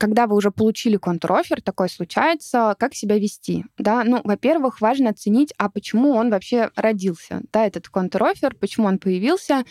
когда 0.00 0.26
вы 0.26 0.34
уже 0.34 0.50
получили 0.50 0.96
контрофер, 0.96 1.60
такое 1.60 1.88
случается, 1.88 2.74
как 2.78 2.94
себя 2.94 3.18
вести? 3.18 3.66
Да? 3.76 4.02
Ну, 4.02 4.22
во-первых, 4.24 4.80
важно 4.80 5.10
оценить, 5.10 5.52
а 5.58 5.68
почему 5.68 6.12
он 6.12 6.30
вообще 6.30 6.70
родился, 6.74 7.42
да, 7.52 7.66
этот 7.66 7.90
контрофер, 7.90 8.56
почему 8.58 8.86
он 8.86 8.98
появился, 8.98 9.64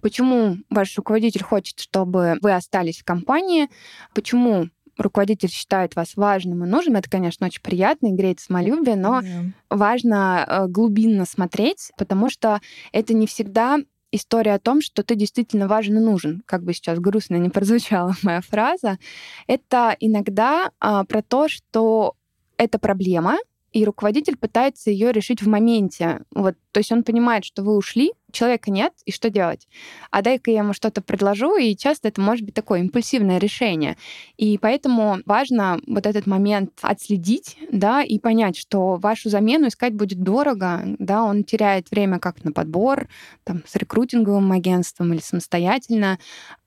почему 0.00 0.56
ваш 0.70 0.96
руководитель 0.96 1.44
хочет, 1.44 1.78
чтобы 1.78 2.36
вы 2.42 2.52
остались 2.52 2.98
в 2.98 3.04
компании, 3.04 3.68
почему 4.12 4.70
руководитель 4.98 5.50
считает 5.50 5.94
вас 5.94 6.16
важным 6.16 6.64
и 6.64 6.66
нужным, 6.66 6.96
это, 6.96 7.08
конечно, 7.08 7.46
очень 7.46 7.62
приятно 7.62 8.08
и 8.08 8.12
греет 8.12 8.40
самолюбие, 8.40 8.96
но 8.96 9.20
yeah. 9.20 9.52
важно 9.70 10.44
э, 10.48 10.66
глубинно 10.66 11.26
смотреть, 11.26 11.92
потому 11.96 12.28
что 12.28 12.60
это 12.90 13.14
не 13.14 13.28
всегда 13.28 13.78
история 14.12 14.54
о 14.54 14.58
том, 14.58 14.80
что 14.80 15.02
ты 15.02 15.14
действительно 15.14 15.68
важен 15.68 15.96
и 15.96 16.00
нужен, 16.00 16.42
как 16.46 16.62
бы 16.62 16.72
сейчас 16.72 16.98
грустно 16.98 17.36
не 17.36 17.50
прозвучала 17.50 18.14
моя 18.22 18.40
фраза, 18.40 18.98
это 19.46 19.96
иногда 20.00 20.70
а, 20.80 21.04
про 21.04 21.22
то, 21.22 21.48
что 21.48 22.14
это 22.56 22.78
проблема, 22.78 23.38
и 23.72 23.84
руководитель 23.84 24.36
пытается 24.36 24.90
ее 24.90 25.12
решить 25.12 25.42
в 25.42 25.48
моменте. 25.48 26.22
Вот, 26.34 26.56
то 26.72 26.80
есть 26.80 26.92
он 26.92 27.02
понимает, 27.02 27.44
что 27.44 27.62
вы 27.62 27.76
ушли, 27.76 28.12
человека 28.36 28.70
нет, 28.70 28.92
и 29.04 29.12
что 29.12 29.30
делать? 29.30 29.66
А 30.10 30.22
дай-ка 30.22 30.50
я 30.50 30.58
ему 30.58 30.72
что-то 30.72 31.00
предложу, 31.00 31.56
и 31.56 31.74
часто 31.76 32.08
это 32.08 32.20
может 32.20 32.44
быть 32.44 32.54
такое 32.54 32.80
импульсивное 32.80 33.38
решение. 33.38 33.96
И 34.36 34.58
поэтому 34.58 35.18
важно 35.26 35.80
вот 35.86 36.06
этот 36.06 36.26
момент 36.26 36.72
отследить, 36.82 37.56
да, 37.72 38.02
и 38.02 38.18
понять, 38.18 38.56
что 38.56 38.96
вашу 38.96 39.30
замену 39.30 39.68
искать 39.68 39.94
будет 39.94 40.22
дорого, 40.22 40.82
да, 40.98 41.24
он 41.24 41.44
теряет 41.44 41.90
время 41.90 42.18
как 42.18 42.44
на 42.44 42.52
подбор, 42.52 43.08
там, 43.44 43.62
с 43.66 43.74
рекрутинговым 43.76 44.52
агентством 44.52 45.12
или 45.12 45.20
самостоятельно. 45.20 46.18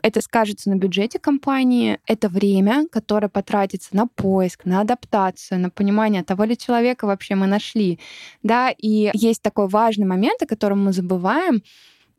Это 0.02 0.22
скажется 0.22 0.70
на 0.70 0.76
бюджете 0.76 1.20
компании, 1.20 2.00
это 2.08 2.30
время, 2.30 2.86
которое 2.92 3.30
потратится 3.30 3.96
на 3.96 4.08
поиск, 4.08 4.66
на 4.66 4.82
адаптацию, 4.82 5.60
на 5.60 5.70
понимание 5.70 6.24
того 6.24 6.46
ли 6.46 6.58
человека 6.58 7.06
вообще 7.06 7.36
мы 7.36 7.48
нашли, 7.48 8.00
да, 8.44 8.72
и 8.72 9.12
есть 9.14 9.42
такой 9.42 9.68
важный 9.68 10.06
момент, 10.06 10.42
о 10.42 10.48
котором 10.48 10.84
мы 10.84 10.94
забываем, 10.94 11.59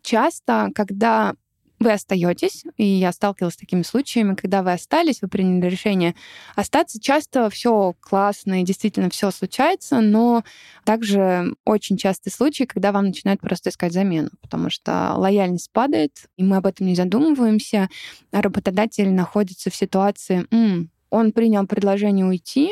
часто, 0.03 0.71
когда 0.75 1.35
вы 1.81 1.93
остаетесь, 1.93 2.65
и 2.77 2.85
я 2.85 3.11
сталкивалась 3.11 3.55
с 3.55 3.57
такими 3.59 3.83
случаями, 3.83 4.35
когда 4.35 4.63
вы 4.63 4.73
остались, 4.73 5.23
вы 5.23 5.29
приняли 5.29 5.69
решение 5.71 6.15
остаться, 6.55 7.01
часто 7.01 7.49
все 7.49 7.95
классно 8.01 8.61
и 8.61 8.65
действительно 8.65 9.09
все 9.09 9.31
случается, 9.31 10.01
но 10.03 10.45
также 10.85 11.55
очень 11.65 11.97
частые 11.97 12.35
случаи, 12.35 12.65
когда 12.65 12.93
вам 12.93 13.07
начинают 13.07 13.41
просто 13.41 13.71
искать 13.71 13.95
замену, 13.95 14.29
потому 14.43 14.69
что 14.69 15.15
лояльность 15.17 15.71
падает, 15.73 16.27
и 16.37 16.45
мы 16.45 16.59
об 16.59 16.67
этом 16.67 16.87
не 16.87 16.95
задумываемся, 16.95 17.89
а 18.31 18.43
работодатель 18.43 19.11
находится 19.11 19.71
в 19.71 19.75
ситуации, 19.75 20.47
М, 20.51 20.91
он 21.09 21.33
принял 21.33 21.67
предложение 21.67 22.27
уйти, 22.27 22.71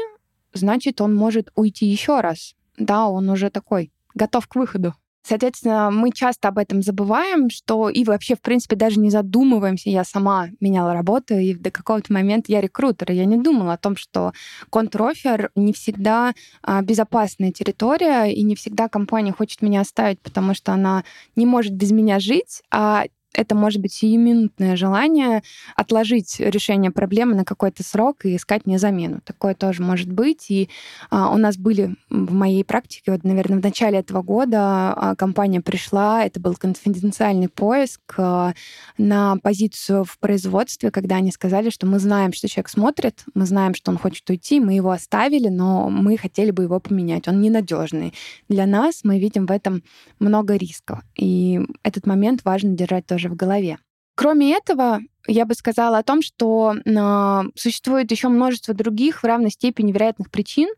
значит, 0.53 1.01
он 1.01 1.15
может 1.15 1.51
уйти 1.55 1.87
еще 1.87 2.21
раз. 2.21 2.55
Да, 2.77 3.09
он 3.09 3.31
уже 3.31 3.49
такой, 3.51 3.91
готов 4.15 4.47
к 4.47 4.55
выходу. 4.55 4.95
Соответственно, 5.29 5.91
мы 5.91 6.11
часто 6.11 6.49
об 6.49 6.57
этом 6.57 6.81
забываем, 6.81 7.51
что 7.51 7.91
и 7.91 8.03
вообще, 8.03 8.35
в 8.35 8.41
принципе, 8.41 8.77
даже 8.77 8.99
не 8.99 9.11
задумываемся. 9.11 9.91
Я 9.91 10.03
сама 10.03 10.49
меняла 10.59 10.95
работу, 10.95 11.35
и 11.35 11.53
до 11.53 11.71
какого-то 11.71 12.11
момента 12.15 12.51
я 12.51 12.63
рекрутер. 12.63 13.13
Я 13.13 13.27
не 13.27 13.37
думала 13.37 13.75
о 13.75 13.77
том, 13.77 13.95
что 13.95 14.33
контрофер 14.71 15.51
не 15.55 15.75
всегда 15.75 16.33
а, 16.63 16.81
безопасная 16.81 17.53
территория, 17.53 18.33
и 18.33 18.43
не 18.43 18.57
всегда 18.57 18.89
компания 18.89 19.33
хочет 19.33 19.61
меня 19.61 19.83
оставить, 19.83 20.19
потому 20.21 20.55
что 20.55 20.73
она 20.73 21.05
не 21.37 21.45
может 21.45 21.75
без 21.75 21.91
меня 21.91 22.21
жить, 22.21 22.63
а 22.71 23.05
это 23.35 23.55
может 23.55 23.81
быть 23.81 23.93
сиюминутное 23.93 24.77
желание 24.77 25.43
отложить 25.77 26.41
решение 26.41 26.91
проблемы 26.91 27.35
на 27.35 27.45
какой-то 27.45 27.83
срок 27.83 28.25
и 28.25 28.37
искать 28.37 28.67
мне 28.67 28.79
замену. 28.79 29.21
Такое 29.25 29.55
тоже 29.55 29.83
может 29.83 30.11
быть. 30.11 30.51
И 30.51 30.69
а, 31.11 31.33
у 31.33 31.37
нас 31.37 31.57
были 31.57 31.95
в 32.11 32.33
моей 32.33 32.65
практике, 32.65 33.13
вот, 33.13 33.25
наверное, 33.25 33.59
в 33.59 33.63
начале 33.63 33.99
этого 33.99 34.23
года 34.23 34.93
а, 34.93 35.15
компания 35.17 35.61
пришла, 35.61 36.25
это 36.25 36.41
был 36.41 36.55
конфиденциальный 36.55 37.49
поиск 37.49 38.01
а, 38.17 38.55
на 38.97 39.37
позицию 39.37 40.05
в 40.05 40.19
производстве, 40.19 40.91
когда 40.91 41.17
они 41.17 41.31
сказали, 41.31 41.71
что 41.71 41.87
мы 41.87 41.99
знаем, 41.99 42.33
что 42.33 42.49
человек 42.49 42.69
смотрит, 42.71 43.25
мы 43.35 43.47
знаем, 43.47 43.75
что 43.75 43.91
он 43.91 43.99
хочет 43.99 44.29
уйти, 44.31 44.59
мы 44.59 44.73
его 44.73 44.91
оставили, 44.91 45.49
но 45.49 45.91
мы 45.91 46.17
хотели 46.17 46.51
бы 46.51 46.65
его 46.65 46.81
поменять. 46.81 47.29
Он 47.29 47.41
ненадежный. 47.41 48.15
Для 48.49 48.67
нас 48.67 49.01
мы 49.05 49.19
видим 49.19 49.47
в 49.47 49.51
этом 49.51 49.83
много 50.19 50.57
рисков. 50.57 51.01
И 51.17 51.61
этот 51.83 52.07
момент 52.07 52.41
важно 52.45 52.75
держать 52.75 53.07
тоже 53.07 53.18
тоже 53.19 53.29
в 53.29 53.37
голове. 53.37 53.79
Кроме 54.15 54.53
этого, 54.53 55.01
я 55.29 55.45
бы 55.45 55.55
сказала 55.55 55.99
о 55.99 56.03
том, 56.03 56.23
что 56.23 56.75
э, 56.75 57.43
существует 57.55 58.11
еще 58.11 58.29
множество 58.29 58.75
других 58.75 59.23
в 59.23 59.27
равной 59.27 59.51
степени 59.51 59.93
вероятных 59.93 60.31
причин, 60.31 60.69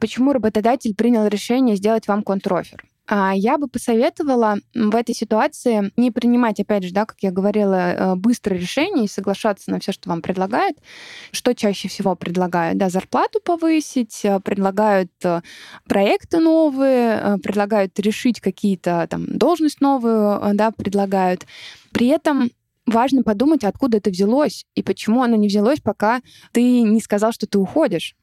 почему 0.00 0.32
работодатель 0.32 0.94
принял 0.94 1.26
решение 1.26 1.76
сделать 1.76 2.08
вам 2.08 2.22
контрофер. 2.22 2.84
А 3.06 3.34
я 3.34 3.58
бы 3.58 3.68
посоветовала 3.68 4.56
в 4.74 4.94
этой 4.94 5.14
ситуации 5.14 5.92
не 5.96 6.10
принимать, 6.10 6.58
опять 6.60 6.84
же, 6.84 6.94
да, 6.94 7.04
как 7.04 7.18
я 7.20 7.30
говорила, 7.30 7.74
э, 7.74 8.14
быстрое 8.14 8.58
решение 8.58 9.04
и 9.04 9.08
соглашаться 9.08 9.70
на 9.70 9.78
все, 9.78 9.92
что 9.92 10.08
вам 10.08 10.22
предлагают. 10.22 10.78
Что 11.30 11.54
чаще 11.54 11.88
всего 11.88 12.16
предлагают? 12.16 12.78
Да, 12.78 12.88
зарплату 12.88 13.40
повысить, 13.44 14.24
э, 14.24 14.40
предлагают 14.40 15.12
э, 15.22 15.42
проекты 15.86 16.38
новые, 16.38 17.38
предлагают 17.42 17.98
решить 18.00 18.40
какие-то 18.40 19.06
там 19.10 19.26
должность 19.26 19.82
новую, 19.82 20.40
да, 20.54 20.70
предлагают. 20.70 21.46
При 21.92 22.06
этом 22.06 22.50
важно 22.86 23.22
подумать, 23.22 23.64
откуда 23.64 23.98
это 23.98 24.10
взялось 24.10 24.64
и 24.74 24.82
почему 24.82 25.22
оно 25.22 25.36
не 25.36 25.48
взялось, 25.48 25.80
пока 25.80 26.22
ты 26.52 26.80
не 26.82 27.00
сказал, 27.00 27.32
что 27.32 27.46
ты 27.46 27.58
уходишь. 27.58 28.14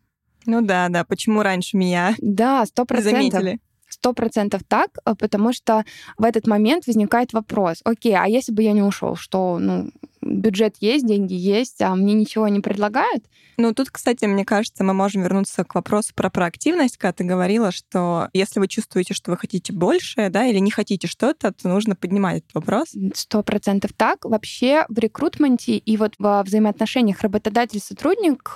Ну 0.47 0.61
да, 0.61 0.89
да, 0.89 1.03
почему 1.03 1.43
раньше 1.43 1.77
меня 1.77 2.15
да, 2.19 2.65
сто 2.65 2.85
процентов. 2.85 3.31
заметили? 3.31 3.59
Сто 3.91 4.13
процентов 4.13 4.61
так, 4.67 4.89
э, 5.05 5.15
потому 5.15 5.53
что 5.53 5.83
в 6.17 6.23
этот 6.23 6.47
момент 6.47 6.87
возникает 6.87 7.33
вопрос, 7.33 7.81
окей, 7.83 8.15
а 8.15 8.25
если 8.25 8.53
бы 8.53 8.63
я 8.63 8.71
не 8.71 8.81
ушел, 8.81 9.15
что, 9.15 9.59
ну, 9.59 9.91
бюджет 10.21 10.75
есть, 10.79 11.05
деньги 11.05 11.33
есть, 11.33 11.81
а 11.81 11.95
мне 11.95 12.13
ничего 12.13 12.47
не 12.47 12.59
предлагают. 12.59 13.25
Ну, 13.57 13.73
тут, 13.73 13.89
кстати, 13.89 14.25
мне 14.25 14.45
кажется, 14.45 14.83
мы 14.83 14.93
можем 14.93 15.23
вернуться 15.23 15.63
к 15.63 15.75
вопросу 15.75 16.13
про 16.15 16.29
проактивность, 16.29 16.97
когда 16.97 17.13
ты 17.13 17.23
говорила, 17.23 17.71
что 17.71 18.29
если 18.33 18.59
вы 18.59 18.67
чувствуете, 18.67 19.13
что 19.13 19.31
вы 19.31 19.37
хотите 19.37 19.73
больше, 19.73 20.29
да, 20.29 20.45
или 20.45 20.59
не 20.59 20.71
хотите 20.71 21.07
что-то, 21.07 21.51
то 21.51 21.67
нужно 21.67 21.95
поднимать 21.95 22.39
этот 22.39 22.55
вопрос. 22.55 22.95
Сто 23.13 23.43
процентов 23.43 23.91
так. 23.95 24.25
Вообще 24.25 24.85
в 24.89 24.97
рекрутменте 24.97 25.77
и 25.77 25.97
вот 25.97 26.15
во 26.17 26.41
взаимоотношениях 26.43 27.21
работодатель-сотрудник 27.21 28.55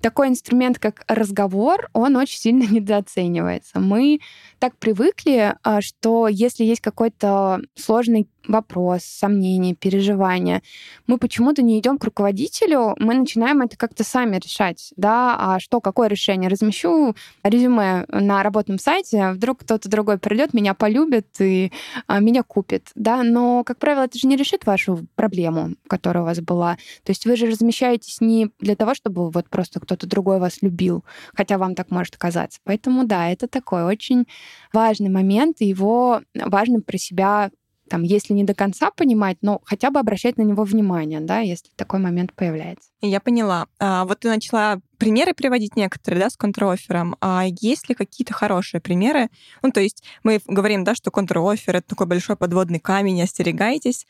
такой 0.00 0.28
инструмент, 0.28 0.78
как 0.78 1.04
разговор, 1.08 1.88
он 1.92 2.16
очень 2.16 2.38
сильно 2.38 2.62
недооценивается. 2.70 3.80
Мы 3.80 4.20
так 4.58 4.76
привыкли, 4.76 5.56
а, 5.62 5.80
что 5.80 6.28
если 6.28 6.64
есть 6.64 6.80
какой-то 6.80 7.60
сложный 7.74 8.28
вопрос, 8.46 9.04
сомнения, 9.04 9.74
переживания, 9.74 10.62
мы 11.06 11.18
почему-то 11.18 11.62
не 11.62 11.78
идем 11.78 11.98
к 11.98 12.04
руководителю, 12.04 12.94
мы 12.98 13.14
начинаем 13.14 13.62
это 13.62 13.76
как-то 13.76 14.04
сами 14.04 14.36
решать, 14.36 14.92
да, 14.96 15.36
а 15.38 15.60
что, 15.60 15.80
какое 15.80 16.08
решение? 16.08 16.50
Размещу 16.50 17.14
резюме 17.42 18.04
на 18.08 18.42
работном 18.42 18.78
сайте, 18.78 19.32
вдруг 19.32 19.60
кто-то 19.60 19.88
другой 19.88 20.18
придет, 20.18 20.54
меня 20.54 20.74
полюбит 20.74 21.26
и 21.40 21.72
а, 22.06 22.20
меня 22.20 22.42
купит, 22.42 22.90
да, 22.94 23.22
но, 23.22 23.64
как 23.64 23.78
правило, 23.78 24.04
это 24.04 24.18
же 24.18 24.26
не 24.26 24.36
решит 24.36 24.66
вашу 24.66 25.06
проблему, 25.14 25.74
которая 25.88 26.22
у 26.22 26.26
вас 26.26 26.40
была. 26.40 26.76
То 27.04 27.10
есть 27.10 27.26
вы 27.26 27.36
же 27.36 27.46
размещаетесь 27.46 28.20
не 28.20 28.50
для 28.60 28.76
того, 28.76 28.94
чтобы 28.94 29.30
вот 29.30 29.48
просто 29.48 29.80
кто-то 29.80 30.06
другой 30.06 30.38
вас 30.38 30.58
любил, 30.62 31.04
хотя 31.34 31.58
вам 31.58 31.74
так 31.74 31.90
может 31.90 32.16
казаться. 32.16 32.60
Поэтому, 32.64 33.04
да, 33.04 33.30
это 33.30 33.48
такой 33.48 33.84
очень 33.84 34.26
важный 34.72 35.10
момент, 35.10 35.56
и 35.60 35.66
его 35.66 36.20
важно 36.34 36.80
про 36.80 36.98
себя 36.98 37.50
там, 37.88 38.02
если 38.02 38.32
не 38.32 38.44
до 38.44 38.54
конца 38.54 38.90
понимать, 38.90 39.38
но 39.42 39.60
хотя 39.64 39.90
бы 39.90 40.00
обращать 40.00 40.38
на 40.38 40.42
него 40.42 40.64
внимание, 40.64 41.20
да, 41.20 41.40
если 41.40 41.68
такой 41.76 42.00
момент 42.00 42.32
появляется. 42.32 42.88
Я 43.00 43.20
поняла. 43.20 43.66
А, 43.78 44.04
вот 44.04 44.20
ты 44.20 44.28
начала 44.28 44.80
примеры 44.96 45.34
приводить 45.34 45.76
некоторые, 45.76 46.22
да, 46.22 46.30
с 46.30 46.36
контрофером. 46.36 47.16
А 47.20 47.44
есть 47.46 47.88
ли 47.88 47.94
какие-то 47.94 48.32
хорошие 48.32 48.80
примеры? 48.80 49.28
Ну, 49.62 49.70
то 49.70 49.80
есть 49.80 50.02
мы 50.22 50.40
говорим, 50.46 50.84
да, 50.84 50.94
что 50.94 51.10
контрофер— 51.10 51.76
это 51.76 51.88
такой 51.88 52.06
большой 52.06 52.36
подводный 52.36 52.80
камень, 52.80 53.22
остерегайтесь. 53.22 54.06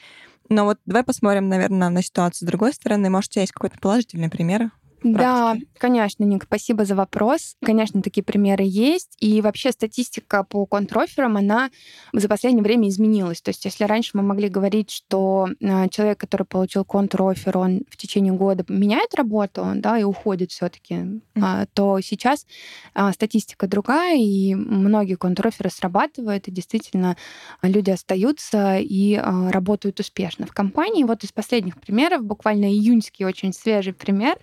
Но 0.48 0.64
вот 0.64 0.78
давай 0.86 1.02
посмотрим, 1.02 1.48
наверное, 1.48 1.88
на 1.88 2.02
ситуацию 2.02 2.46
с 2.46 2.50
другой 2.50 2.74
стороны. 2.74 3.10
Может, 3.10 3.30
у 3.30 3.34
тебя 3.34 3.42
есть 3.42 3.52
какой-то 3.52 3.78
положительный 3.78 4.30
пример 4.30 4.70
Да, 5.04 5.56
конечно, 5.78 6.24
Ник, 6.24 6.44
спасибо 6.44 6.84
за 6.86 6.94
вопрос. 6.94 7.56
Конечно, 7.62 8.02
такие 8.02 8.22
примеры 8.22 8.64
есть. 8.66 9.16
И 9.20 9.42
вообще 9.42 9.70
статистика 9.70 10.44
по 10.44 10.64
контроферам, 10.64 11.36
она 11.36 11.70
за 12.14 12.26
последнее 12.26 12.62
время 12.62 12.88
изменилась. 12.88 13.42
То 13.42 13.50
есть 13.50 13.64
если 13.66 13.84
раньше 13.84 14.12
мы 14.14 14.22
могли 14.22 14.48
говорить, 14.48 14.90
что 14.90 15.48
э, 15.60 15.88
человек, 15.90 16.18
который 16.18 16.44
получил 16.46 16.84
контрофер, 16.84 17.58
он 17.58 17.82
в 17.90 17.98
течение 17.98 18.32
года 18.32 18.64
меняет 18.68 19.14
работу, 19.14 19.72
да, 19.74 19.98
и 19.98 20.04
уходит 20.04 20.52
все 20.52 20.70
таки 20.70 20.94
mm-hmm. 20.94 21.68
то 21.74 22.00
сейчас 22.00 22.46
а, 22.94 23.12
статистика 23.12 23.66
другая, 23.66 24.16
и 24.16 24.54
многие 24.54 25.16
контроферы 25.16 25.68
срабатывают, 25.70 26.48
и 26.48 26.50
действительно 26.50 27.16
люди 27.62 27.90
остаются 27.90 28.78
и 28.78 29.14
а, 29.14 29.50
работают 29.50 30.00
успешно 30.00 30.46
в 30.46 30.52
компании. 30.52 31.04
Вот 31.04 31.24
из 31.24 31.32
последних 31.32 31.78
примеров, 31.78 32.24
буквально 32.24 32.66
июньский 32.72 33.26
очень 33.26 33.52
свежий 33.52 33.92
пример, 33.92 34.38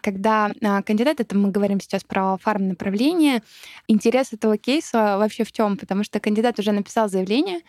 когда 0.00 0.50
а, 0.62 0.82
кандидат, 0.82 1.20
это 1.20 1.36
мы 1.36 1.50
говорим 1.50 1.80
сейчас 1.80 2.04
про 2.04 2.36
фарм-направление, 2.38 3.42
интерес 3.88 4.32
этого 4.32 4.56
кейса 4.56 5.18
вообще 5.18 5.44
в 5.44 5.52
чем? 5.52 5.76
Потому 5.76 6.04
что 6.04 6.20
кандидат 6.20 6.58
уже 6.58 6.72
написал 6.72 7.08
заявление, 7.08 7.60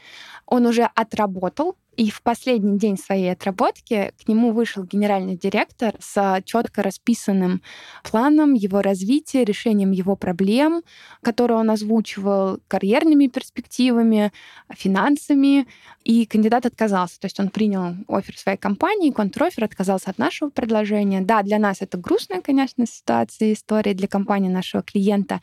он 0.45 0.65
уже 0.65 0.89
отработал, 0.95 1.77
и 1.97 2.09
в 2.09 2.21
последний 2.21 2.77
день 2.77 2.97
своей 2.97 3.33
отработки 3.33 4.13
к 4.23 4.27
нему 4.27 4.53
вышел 4.53 4.83
генеральный 4.83 5.35
директор 5.35 5.93
с 5.99 6.41
четко 6.45 6.83
расписанным 6.83 7.61
планом 8.09 8.53
его 8.53 8.81
развития, 8.81 9.43
решением 9.43 9.91
его 9.91 10.15
проблем, 10.15 10.83
которые 11.21 11.57
он 11.57 11.69
озвучивал, 11.69 12.59
карьерными 12.69 13.27
перспективами, 13.27 14.31
финансами. 14.73 15.67
И 16.03 16.25
кандидат 16.25 16.65
отказался. 16.65 17.19
То 17.19 17.25
есть 17.25 17.39
он 17.39 17.49
принял 17.49 17.93
офер 18.07 18.35
своей 18.35 18.57
компании, 18.57 19.11
контрофер 19.11 19.65
отказался 19.65 20.09
от 20.09 20.17
нашего 20.17 20.49
предложения. 20.49 21.21
Да, 21.21 21.43
для 21.43 21.59
нас 21.59 21.81
это 21.81 21.97
грустная, 21.99 22.41
конечно, 22.41 22.87
ситуация, 22.87 23.53
история 23.53 23.93
для 23.93 24.07
компании 24.07 24.49
нашего 24.49 24.81
клиента, 24.81 25.41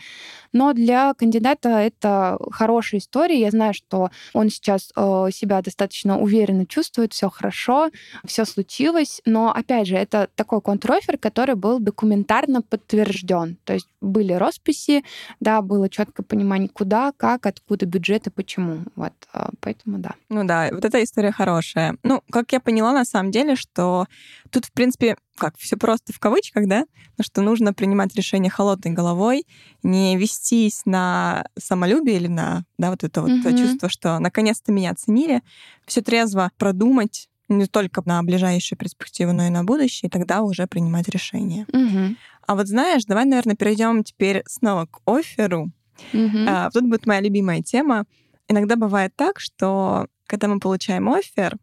но 0.52 0.72
для 0.72 1.14
кандидата 1.14 1.68
это 1.68 2.38
хорошая 2.50 3.00
история. 3.00 3.38
Я 3.38 3.50
знаю, 3.52 3.72
что 3.72 4.10
он 4.32 4.50
сейчас 4.50 4.90
э, 4.96 5.28
себя 5.32 5.62
достаточно 5.62 6.18
уверенно 6.18 6.37
уверенно 6.38 6.66
чувствует, 6.66 7.12
все 7.12 7.28
хорошо, 7.28 7.90
все 8.24 8.44
случилось. 8.44 9.20
Но, 9.24 9.52
опять 9.52 9.86
же, 9.86 9.96
это 9.96 10.28
такой 10.34 10.60
контрофер, 10.60 11.18
который 11.18 11.54
был 11.54 11.78
документарно 11.80 12.62
подтвержден. 12.62 13.56
То 13.64 13.74
есть 13.74 13.88
были 14.00 14.32
росписи, 14.32 15.04
да, 15.40 15.60
было 15.62 15.88
четкое 15.88 16.24
понимание, 16.24 16.68
куда, 16.68 17.12
как, 17.16 17.46
откуда 17.46 17.86
бюджет 17.86 18.26
и 18.26 18.30
почему. 18.30 18.84
Вот, 18.96 19.12
а, 19.32 19.50
поэтому 19.60 19.98
да. 19.98 20.14
Ну 20.28 20.44
да, 20.44 20.68
вот 20.72 20.84
эта 20.84 21.02
история 21.02 21.32
хорошая. 21.32 21.96
Ну, 22.02 22.22
как 22.30 22.52
я 22.52 22.60
поняла, 22.60 22.92
на 22.92 23.04
самом 23.04 23.30
деле, 23.30 23.56
что 23.56 24.06
тут, 24.50 24.66
в 24.66 24.72
принципе, 24.72 25.16
как, 25.38 25.56
все 25.56 25.76
просто 25.76 26.12
в 26.12 26.18
кавычках, 26.18 26.68
да, 26.68 26.84
но 27.16 27.24
что 27.24 27.40
нужно 27.40 27.72
принимать 27.72 28.14
решение 28.14 28.50
холодной 28.50 28.92
головой, 28.92 29.46
не 29.82 30.16
вестись 30.16 30.82
на 30.84 31.46
самолюбие 31.58 32.16
или 32.16 32.26
на, 32.26 32.64
да, 32.78 32.90
вот 32.90 33.04
это 33.04 33.22
вот 33.22 33.30
mm-hmm. 33.30 33.58
чувство, 33.58 33.88
что 33.88 34.18
наконец-то 34.18 34.72
меня 34.72 34.90
оценили, 34.90 35.42
все 35.86 36.02
трезво 36.02 36.50
продумать, 36.58 37.28
не 37.48 37.66
только 37.66 38.02
на 38.04 38.22
ближайшую 38.22 38.78
перспективу, 38.78 39.32
но 39.32 39.46
и 39.46 39.50
на 39.50 39.64
будущее, 39.64 40.08
и 40.08 40.10
тогда 40.10 40.42
уже 40.42 40.66
принимать 40.66 41.08
решение. 41.08 41.66
Угу. 41.72 42.16
А 42.46 42.54
вот 42.54 42.68
знаешь, 42.68 43.04
давай, 43.04 43.24
наверное, 43.24 43.56
перейдем 43.56 44.04
теперь 44.04 44.42
снова 44.46 44.86
к 44.86 45.00
оферу. 45.06 45.70
Угу. 46.12 46.38
А, 46.46 46.70
тут 46.70 46.84
будет 46.84 47.06
моя 47.06 47.20
любимая 47.20 47.62
тема. 47.62 48.04
Иногда 48.48 48.76
бывает 48.76 49.12
так, 49.16 49.40
что 49.40 50.08
когда 50.26 50.48
мы 50.48 50.60
получаем 50.60 51.08
офер, 51.08 51.56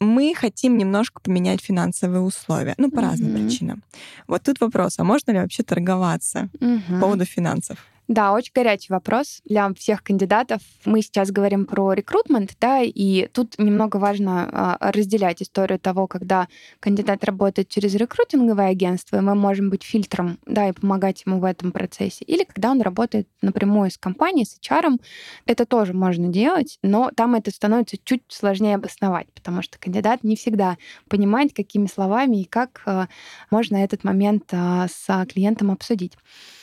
мы 0.00 0.34
хотим 0.36 0.76
немножко 0.76 1.20
поменять 1.20 1.60
финансовые 1.60 2.20
условия, 2.20 2.74
ну, 2.78 2.90
по 2.90 2.96
mm-hmm. 2.96 3.02
разным 3.02 3.34
причинам. 3.34 3.82
Вот 4.26 4.42
тут 4.42 4.60
вопрос, 4.60 4.98
а 4.98 5.04
можно 5.04 5.32
ли 5.32 5.38
вообще 5.38 5.62
торговаться 5.62 6.48
mm-hmm. 6.60 6.94
по 6.94 7.00
поводу 7.00 7.24
финансов? 7.24 7.78
Да, 8.08 8.32
очень 8.32 8.52
горячий 8.54 8.92
вопрос 8.92 9.40
для 9.44 9.72
всех 9.74 10.04
кандидатов. 10.04 10.62
Мы 10.84 11.02
сейчас 11.02 11.32
говорим 11.32 11.66
про 11.66 11.92
рекрутмент, 11.92 12.52
да, 12.60 12.80
и 12.80 13.26
тут 13.26 13.58
немного 13.58 13.96
важно 13.96 14.48
а, 14.52 14.92
разделять 14.92 15.42
историю 15.42 15.80
того, 15.80 16.06
когда 16.06 16.46
кандидат 16.78 17.24
работает 17.24 17.68
через 17.68 17.96
рекрутинговое 17.96 18.68
агентство, 18.68 19.16
и 19.16 19.20
мы 19.20 19.34
можем 19.34 19.70
быть 19.70 19.82
фильтром, 19.82 20.38
да, 20.46 20.68
и 20.68 20.72
помогать 20.72 21.24
ему 21.26 21.40
в 21.40 21.44
этом 21.44 21.72
процессе, 21.72 22.24
или 22.24 22.44
когда 22.44 22.70
он 22.70 22.80
работает 22.80 23.28
напрямую 23.42 23.90
с 23.90 23.98
компанией, 23.98 24.44
с 24.44 24.56
HR, 24.60 25.00
это 25.46 25.66
тоже 25.66 25.92
можно 25.92 26.28
делать, 26.28 26.78
но 26.82 27.10
там 27.10 27.34
это 27.34 27.50
становится 27.50 27.96
чуть 28.04 28.22
сложнее 28.28 28.76
обосновать, 28.76 29.32
потому 29.32 29.62
что 29.62 29.80
кандидат 29.80 30.22
не 30.22 30.36
всегда 30.36 30.76
понимает, 31.08 31.54
какими 31.54 31.86
словами 31.86 32.42
и 32.42 32.44
как 32.44 32.82
а, 32.86 33.08
можно 33.50 33.78
этот 33.78 34.04
момент 34.04 34.44
а, 34.52 34.86
с 34.86 35.26
клиентом 35.26 35.72
обсудить. 35.72 36.12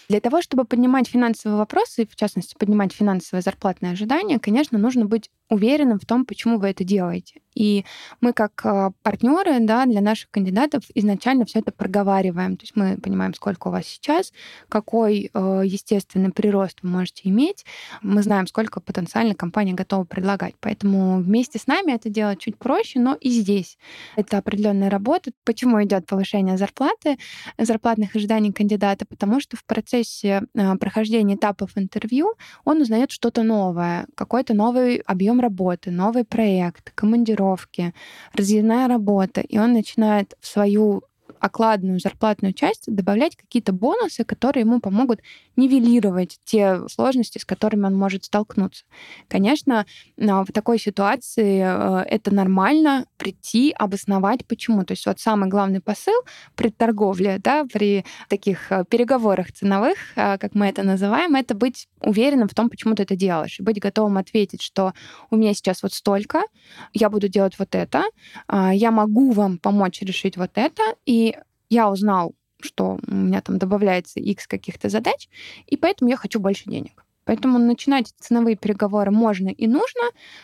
Для 0.10 0.20
того, 0.20 0.42
чтобы 0.42 0.66
поднимать 0.66 1.08
финансовые 1.08 1.58
вопросы, 1.58 2.08
в 2.08 2.16
частности, 2.16 2.56
поднимать 2.58 2.94
финансовые 2.94 3.42
зарплатные 3.42 3.94
ожидания, 3.94 4.40
конечно, 4.40 4.78
нужно 4.78 5.06
быть 5.06 5.30
уверенным 5.50 6.00
в 6.00 6.06
том, 6.06 6.26
почему 6.26 6.58
вы 6.60 6.70
это 6.70 6.84
делаете. 6.84 7.43
И 7.56 7.86
мы 8.22 8.34
как 8.34 8.62
а, 8.66 8.92
партнеры 9.02 9.60
да, 9.60 9.86
для 9.86 10.02
наших 10.02 10.30
кандидатов 10.32 10.84
изначально 10.96 11.46
все 11.46 11.60
это 11.60 11.72
проговариваем. 11.72 12.58
То 12.58 12.64
есть 12.64 12.76
мы 12.76 12.98
понимаем, 12.98 13.34
сколько 13.34 13.68
у 13.68 13.72
вас 13.72 13.86
сейчас, 13.86 14.34
какой 14.70 15.30
э, 15.34 15.62
естественный 15.66 16.32
прирост 16.32 16.80
вы 16.82 16.90
можете 16.90 17.30
иметь. 17.30 17.66
Мы 18.02 18.24
знаем, 18.24 18.48
сколько 18.48 18.80
потенциально 18.80 19.36
компания 19.36 19.74
готова 19.74 20.04
предлагать. 20.04 20.56
Поэтому 20.60 21.22
вместе 21.22 21.60
с 21.60 21.68
нами 21.68 21.94
это 21.94 22.10
делать 22.10 22.40
чуть 22.40 22.58
проще, 22.58 23.00
но 23.00 23.16
и 23.16 23.30
здесь 23.30 23.78
это 24.16 24.38
определенная 24.38 24.90
работа. 24.90 25.32
Почему 25.44 25.84
идет 25.84 26.06
повышение 26.06 26.58
зарплаты, 26.58 27.18
зарплатных 27.58 28.16
ожиданий 28.16 28.52
кандидата? 28.52 29.06
Потому 29.06 29.40
что 29.40 29.58
в 29.58 29.66
процессе 29.66 30.44
э, 30.54 30.76
прохождения 30.78 31.36
этапов 31.36 31.72
интервью 31.76 32.34
он 32.66 32.82
узнает 32.82 33.12
что-то 33.12 33.44
новое, 33.44 34.08
какой-то 34.16 34.54
новый 34.54 34.98
объем 34.98 35.40
работы, 35.40 35.92
новый 35.92 36.24
проект, 36.24 36.92
командировки, 37.44 37.94
разъездная 38.34 38.88
работа, 38.88 39.42
и 39.42 39.58
он 39.58 39.74
начинает 39.74 40.36
в 40.40 40.48
свою 40.48 41.04
окладную 41.44 42.00
зарплатную 42.00 42.54
часть 42.54 42.86
добавлять 42.88 43.36
какие-то 43.36 43.74
бонусы, 43.74 44.24
которые 44.24 44.62
ему 44.62 44.80
помогут 44.80 45.20
нивелировать 45.58 46.40
те 46.46 46.88
сложности, 46.88 47.38
с 47.38 47.44
которыми 47.44 47.86
он 47.86 47.96
может 47.96 48.24
столкнуться. 48.24 48.86
Конечно, 49.28 49.86
а, 50.18 50.46
в 50.46 50.52
такой 50.54 50.80
ситуации 50.80 51.62
э, 51.62 52.06
это 52.10 52.34
нормально 52.34 53.06
прийти, 53.18 53.76
обосновать, 53.78 54.46
почему. 54.48 54.86
То 54.86 54.94
есть 54.94 55.06
вот 55.06 55.20
самый 55.20 55.50
главный 55.50 55.82
посыл 55.82 56.20
при 56.56 56.70
торговле, 56.70 57.40
да, 57.44 57.66
при 57.66 58.06
таких 58.30 58.72
э, 58.72 58.86
переговорах 58.90 59.52
ценовых, 59.52 59.98
э, 60.16 60.38
как 60.38 60.56
мы 60.56 60.68
это 60.68 60.84
называем, 60.84 61.36
это 61.36 61.56
быть 61.56 61.90
уверенным 62.00 62.48
в 62.48 62.54
том, 62.54 62.70
почему 62.70 62.96
ты 62.96 63.04
это 63.04 63.18
делаешь, 63.18 63.60
быть 63.60 63.82
готовым 63.82 64.18
ответить, 64.18 64.62
что 64.62 64.94
у 65.30 65.36
меня 65.36 65.54
сейчас 65.54 65.84
вот 65.84 65.94
столько, 65.94 66.44
я 66.94 67.10
буду 67.10 67.28
делать 67.28 67.60
вот 67.60 67.76
это, 67.76 68.06
а, 68.48 68.74
я 68.74 68.92
могу 68.92 69.32
вам 69.32 69.58
помочь 69.58 70.02
решить 70.02 70.38
вот 70.38 70.52
это, 70.56 70.82
и 71.06 71.33
я 71.74 71.90
узнал, 71.90 72.36
что 72.62 73.00
у 73.08 73.14
меня 73.14 73.42
там 73.42 73.58
добавляется 73.58 74.20
X 74.20 74.48
каких-то 74.48 74.90
задач, 74.90 75.28
и 75.66 75.76
поэтому 75.76 76.10
я 76.10 76.18
хочу 76.18 76.40
больше 76.40 76.70
денег. 76.70 77.04
Поэтому 77.26 77.58
начинать 77.58 78.14
ценовые 78.20 78.58
переговоры 78.58 79.10
можно 79.10 79.48
и 79.48 79.66
нужно, 79.66 80.02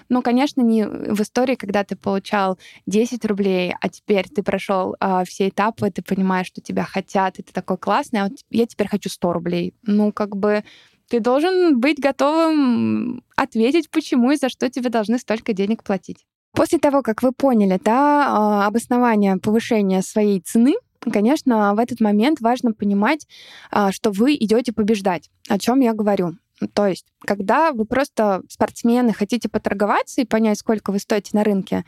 но, 0.07 0.21
конечно, 0.21 0.61
не 0.61 0.87
в 0.87 1.21
истории, 1.21 1.55
когда 1.55 1.83
ты 1.83 1.95
получал 1.97 2.57
10 2.85 3.25
рублей, 3.25 3.73
а 3.81 3.89
теперь 3.89 4.27
ты 4.29 4.43
прошел 4.43 4.95
а, 4.99 5.25
все 5.25 5.49
этапы, 5.49 5.91
ты 5.91 6.01
понимаешь, 6.01 6.47
что 6.47 6.61
тебя 6.61 6.85
хотят, 6.85 7.37
и 7.37 7.43
ты 7.43 7.51
такой 7.51 7.77
классный, 7.77 8.21
а 8.21 8.23
вот 8.29 8.33
я 8.49 8.65
теперь 8.65 8.87
хочу 8.87 9.09
100 9.09 9.33
рублей. 9.33 9.73
Ну, 9.83 10.13
как 10.13 10.37
бы 10.37 10.63
ты 11.09 11.19
должен 11.19 11.79
быть 11.81 11.99
готовым 11.99 13.23
ответить, 13.35 13.89
почему 13.89 14.31
и 14.31 14.37
за 14.37 14.47
что 14.47 14.69
тебе 14.69 14.89
должны 14.89 15.17
столько 15.19 15.51
денег 15.51 15.83
платить. 15.83 16.25
После 16.53 16.79
того, 16.79 17.01
как 17.01 17.23
вы 17.23 17.33
поняли, 17.33 17.79
да, 17.83 18.27
а, 18.29 18.67
обоснование 18.67 19.35
повышения 19.37 20.01
своей 20.01 20.39
цены, 20.39 20.75
конечно, 21.01 21.73
в 21.75 21.79
этот 21.79 21.99
момент 21.99 22.41
важно 22.41 22.73
понимать, 22.73 23.27
а, 23.71 23.91
что 23.91 24.11
вы 24.11 24.35
идете 24.35 24.73
побеждать. 24.73 25.29
О 25.47 25.57
чем 25.57 25.79
я 25.79 25.93
говорю? 25.93 26.35
То 26.73 26.87
есть, 26.87 27.05
когда 27.25 27.71
вы 27.71 27.85
просто 27.85 28.41
спортсмены, 28.49 29.13
хотите 29.13 29.49
поторговаться 29.49 30.21
и 30.21 30.25
понять, 30.25 30.59
сколько 30.59 30.91
вы 30.91 30.99
стоите 30.99 31.31
на 31.33 31.43
рынке, 31.43 31.85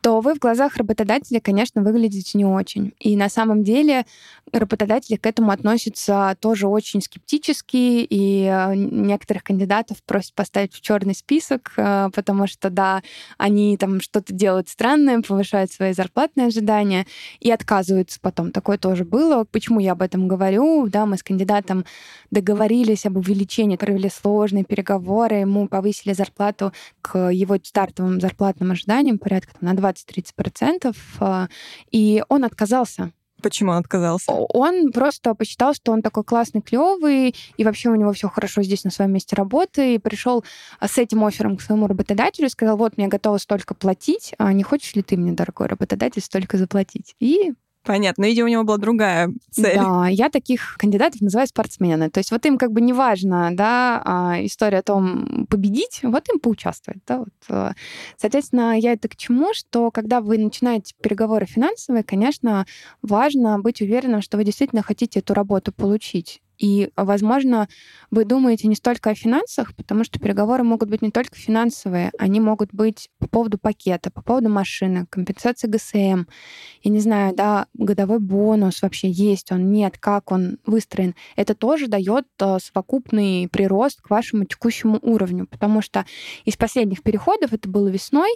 то 0.00 0.20
вы 0.20 0.34
в 0.34 0.38
глазах 0.38 0.76
работодателя, 0.76 1.40
конечно, 1.40 1.82
выглядите 1.82 2.36
не 2.36 2.44
очень. 2.44 2.92
И 2.98 3.16
на 3.16 3.28
самом 3.28 3.64
деле 3.64 4.04
работодатели 4.52 5.16
к 5.16 5.26
этому 5.26 5.52
относятся 5.52 6.36
тоже 6.40 6.66
очень 6.66 7.00
скептически, 7.02 7.76
и 7.76 8.44
э, 8.44 8.74
некоторых 8.74 9.44
кандидатов 9.44 10.02
просят 10.04 10.34
поставить 10.34 10.74
в 10.74 10.80
черный 10.80 11.14
список, 11.14 11.72
э, 11.76 12.08
потому 12.14 12.46
что, 12.46 12.70
да, 12.70 13.02
они 13.38 13.76
там 13.76 14.00
что-то 14.00 14.32
делают 14.32 14.68
странное, 14.68 15.22
повышают 15.22 15.72
свои 15.72 15.92
зарплатные 15.92 16.48
ожидания 16.48 17.06
и 17.38 17.50
отказываются 17.50 18.18
потом. 18.20 18.52
Такое 18.52 18.76
тоже 18.76 19.04
было. 19.04 19.44
Почему 19.44 19.80
я 19.80 19.92
об 19.92 20.02
этом 20.02 20.28
говорю? 20.28 20.88
Да, 20.88 21.06
мы 21.06 21.16
с 21.16 21.22
кандидатом 21.22 21.84
договорились 22.30 23.06
об 23.06 23.16
увеличении, 23.16 23.76
провели 23.76 24.09
сложные 24.10 24.64
переговоры, 24.64 25.36
ему 25.36 25.68
повысили 25.68 26.12
зарплату 26.12 26.72
к 27.02 27.30
его 27.30 27.56
стартовым 27.62 28.20
зарплатным 28.20 28.72
ожиданиям 28.72 29.18
порядка 29.18 29.52
там, 29.58 29.74
на 29.74 29.78
20-30%, 29.78 30.94
э, 31.20 31.48
и 31.90 32.22
он 32.28 32.44
отказался 32.44 33.12
Почему 33.40 33.72
он 33.72 33.78
отказался? 33.78 34.32
Он 34.32 34.92
просто 34.92 35.34
посчитал, 35.34 35.74
что 35.74 35.92
он 35.92 36.02
такой 36.02 36.24
классный, 36.24 36.60
клевый, 36.60 37.34
и 37.56 37.64
вообще 37.64 37.90
у 37.90 37.94
него 37.94 38.12
все 38.12 38.28
хорошо 38.28 38.62
здесь 38.62 38.84
на 38.84 38.90
своем 38.90 39.12
месте 39.12 39.36
работы, 39.36 39.94
и 39.94 39.98
пришел 39.98 40.44
а, 40.78 40.88
с 40.88 40.98
этим 40.98 41.24
оффером 41.24 41.56
к 41.56 41.62
своему 41.62 41.86
работодателю 41.86 42.46
и 42.46 42.50
сказал, 42.50 42.76
вот, 42.76 42.96
мне 42.96 43.08
готово 43.08 43.38
столько 43.38 43.74
платить, 43.74 44.34
а 44.38 44.52
не 44.52 44.62
хочешь 44.62 44.94
ли 44.94 45.02
ты 45.02 45.16
мне, 45.16 45.32
дорогой 45.32 45.66
работодатель, 45.66 46.22
столько 46.22 46.58
заплатить? 46.58 47.14
И 47.18 47.52
Понятно. 47.82 48.24
Видимо, 48.24 48.46
у 48.46 48.50
него 48.50 48.64
была 48.64 48.76
другая 48.76 49.32
цель. 49.50 49.76
Да, 49.76 50.06
я 50.08 50.28
таких 50.28 50.76
кандидатов 50.78 51.20
называю 51.22 51.48
спортсмены. 51.48 52.10
То 52.10 52.18
есть 52.18 52.30
вот 52.30 52.44
им 52.44 52.58
как 52.58 52.72
бы 52.72 52.80
не 52.80 52.92
важно, 52.92 53.50
да, 53.52 54.02
а, 54.04 54.44
история 54.44 54.78
о 54.78 54.82
том 54.82 55.46
победить, 55.48 56.00
вот 56.02 56.28
им 56.28 56.40
поучаствовать. 56.40 57.00
Да, 57.06 57.18
вот. 57.20 57.28
Э. 57.48 57.72
Соответственно, 58.18 58.78
я 58.78 58.92
это 58.92 59.08
к 59.08 59.16
чему, 59.16 59.54
что 59.54 59.90
когда 59.90 60.20
вы 60.20 60.36
начинаете 60.36 60.94
переговоры 61.00 61.46
финансовые, 61.46 62.04
конечно, 62.04 62.66
важно 63.02 63.58
быть 63.58 63.80
уверенным, 63.80 64.20
что 64.20 64.36
вы 64.36 64.44
действительно 64.44 64.82
хотите 64.82 65.20
эту 65.20 65.32
работу 65.32 65.72
получить. 65.72 66.42
И, 66.60 66.90
возможно, 66.94 67.68
вы 68.10 68.26
думаете 68.26 68.68
не 68.68 68.74
столько 68.74 69.10
о 69.10 69.14
финансах, 69.14 69.74
потому 69.74 70.04
что 70.04 70.20
переговоры 70.20 70.62
могут 70.62 70.90
быть 70.90 71.00
не 71.00 71.10
только 71.10 71.34
финансовые, 71.34 72.12
они 72.18 72.38
могут 72.38 72.74
быть 72.74 73.08
по 73.18 73.26
поводу 73.26 73.56
пакета, 73.58 74.10
по 74.10 74.20
поводу 74.20 74.50
машины, 74.50 75.06
компенсации 75.08 75.68
ГСМ, 75.68 76.24
я 76.82 76.90
не 76.90 77.00
знаю, 77.00 77.34
да, 77.34 77.66
годовой 77.72 78.18
бонус 78.18 78.82
вообще 78.82 79.10
есть, 79.10 79.50
он 79.52 79.72
нет, 79.72 79.96
как 79.98 80.32
он 80.32 80.58
выстроен. 80.66 81.14
Это 81.34 81.54
тоже 81.54 81.88
дает 81.88 82.26
э, 82.38 82.58
совокупный 82.62 83.48
прирост 83.50 84.02
к 84.02 84.10
вашему 84.10 84.44
текущему 84.44 84.98
уровню, 85.00 85.46
потому 85.46 85.80
что 85.80 86.04
из 86.44 86.56
последних 86.56 87.02
переходов, 87.02 87.54
это 87.54 87.70
было 87.70 87.88
весной, 87.88 88.30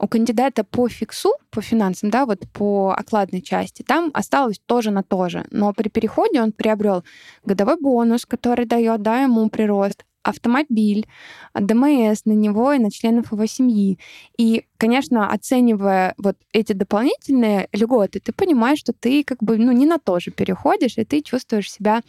у 0.00 0.08
кандидата 0.08 0.64
по 0.64 0.88
фиксу, 0.88 1.30
по 1.50 1.60
финансам, 1.60 2.10
да, 2.10 2.26
вот 2.26 2.40
по 2.52 2.92
окладной 2.98 3.40
части, 3.40 3.82
там 3.82 4.10
осталось 4.14 4.60
тоже 4.66 4.90
на 4.90 5.04
то 5.04 5.28
же, 5.28 5.46
но 5.52 5.72
при 5.72 5.88
переходе 5.88 6.42
он 6.42 6.50
приобрел 6.50 7.04
годовой 7.44 7.67
годовой 7.68 7.80
бонус, 7.80 8.26
который 8.26 8.66
дает 8.66 9.02
да, 9.02 9.22
ему 9.22 9.48
прирост, 9.48 10.04
автомобиль, 10.22 11.06
ДМС 11.54 12.24
на 12.24 12.32
него 12.32 12.72
и 12.72 12.78
на 12.78 12.90
членов 12.90 13.32
его 13.32 13.46
семьи. 13.46 13.98
И, 14.36 14.64
конечно, 14.76 15.30
оценивая 15.30 16.14
вот 16.18 16.36
эти 16.52 16.72
дополнительные 16.72 17.68
льготы, 17.72 18.20
ты 18.20 18.32
понимаешь, 18.32 18.78
что 18.80 18.92
ты 18.92 19.24
как 19.24 19.38
бы 19.42 19.56
ну, 19.56 19.72
не 19.72 19.86
на 19.86 19.98
то 19.98 20.20
же 20.20 20.30
переходишь, 20.30 20.98
и 20.98 21.04
ты 21.04 21.22
чувствуешь 21.22 21.70
себя 21.70 22.02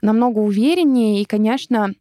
намного 0.00 0.38
увереннее. 0.38 1.20
И, 1.20 1.24
конечно, 1.24 1.92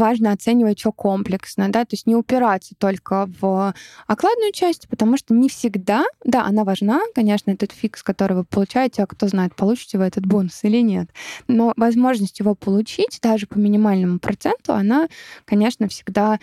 важно 0.00 0.32
оценивать 0.32 0.80
все 0.80 0.92
комплексно, 0.92 1.68
да, 1.68 1.84
то 1.84 1.92
есть 1.92 2.06
не 2.06 2.16
упираться 2.16 2.74
только 2.76 3.28
в 3.40 3.74
окладную 4.06 4.52
часть, 4.52 4.88
потому 4.88 5.16
что 5.16 5.34
не 5.34 5.48
всегда, 5.48 6.04
да, 6.24 6.44
она 6.44 6.64
важна, 6.64 7.00
конечно, 7.14 7.50
этот 7.50 7.72
фикс, 7.72 8.02
который 8.02 8.36
вы 8.36 8.44
получаете, 8.44 9.02
а 9.02 9.06
кто 9.06 9.28
знает, 9.28 9.54
получите 9.54 9.98
вы 9.98 10.04
этот 10.04 10.26
бонус 10.26 10.58
или 10.64 10.78
нет, 10.78 11.10
но 11.46 11.72
возможность 11.76 12.40
его 12.40 12.54
получить 12.54 13.18
даже 13.22 13.46
по 13.46 13.58
минимальному 13.58 14.18
проценту, 14.18 14.72
она, 14.72 15.08
конечно, 15.44 15.86
всегда 15.88 16.40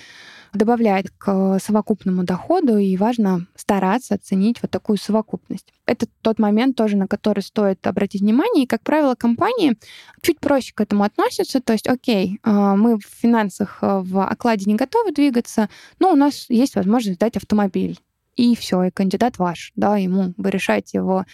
добавляет 0.54 1.12
к 1.18 1.60
совокупному 1.60 2.24
доходу, 2.24 2.78
и 2.78 2.98
важно 2.98 3.48
стараться 3.56 4.16
оценить 4.16 4.62
вот 4.62 4.72
такую 4.72 4.98
совокупность. 4.98 5.74
Это 5.86 6.08
тот 6.22 6.40
момент 6.40 6.76
тоже, 6.76 6.98
на 6.98 7.08
который 7.08 7.42
стоит 7.42 7.86
обратить 7.88 8.22
внимание. 8.22 8.66
И, 8.66 8.68
как 8.68 8.82
правило, 8.82 9.16
компании 9.16 9.78
чуть 10.22 10.40
проще 10.40 10.74
к 10.74 10.82
этому 10.82 11.04
относятся. 11.04 11.62
То 11.62 11.74
есть, 11.74 11.88
окей, 11.88 12.40
а, 12.44 12.76
мы 12.76 13.00
в 13.00 13.06
финансах 13.48 13.80
а, 13.82 14.02
в 14.02 14.24
окладе 14.24 14.66
не 14.66 14.76
готовы 14.76 15.12
двигаться, 15.12 15.70
но 16.00 16.12
у 16.12 16.16
нас 16.16 16.46
есть 16.50 16.76
возможность 16.76 17.20
дать 17.20 17.38
автомобиль 17.38 18.00
и 18.36 18.56
все, 18.56 18.84
и 18.84 18.92
кандидат 18.92 19.40
ваш, 19.40 19.72
да, 19.76 19.98
ему 19.98 20.36
вы 20.38 20.52
решаете 20.52 21.00
его 21.00 21.26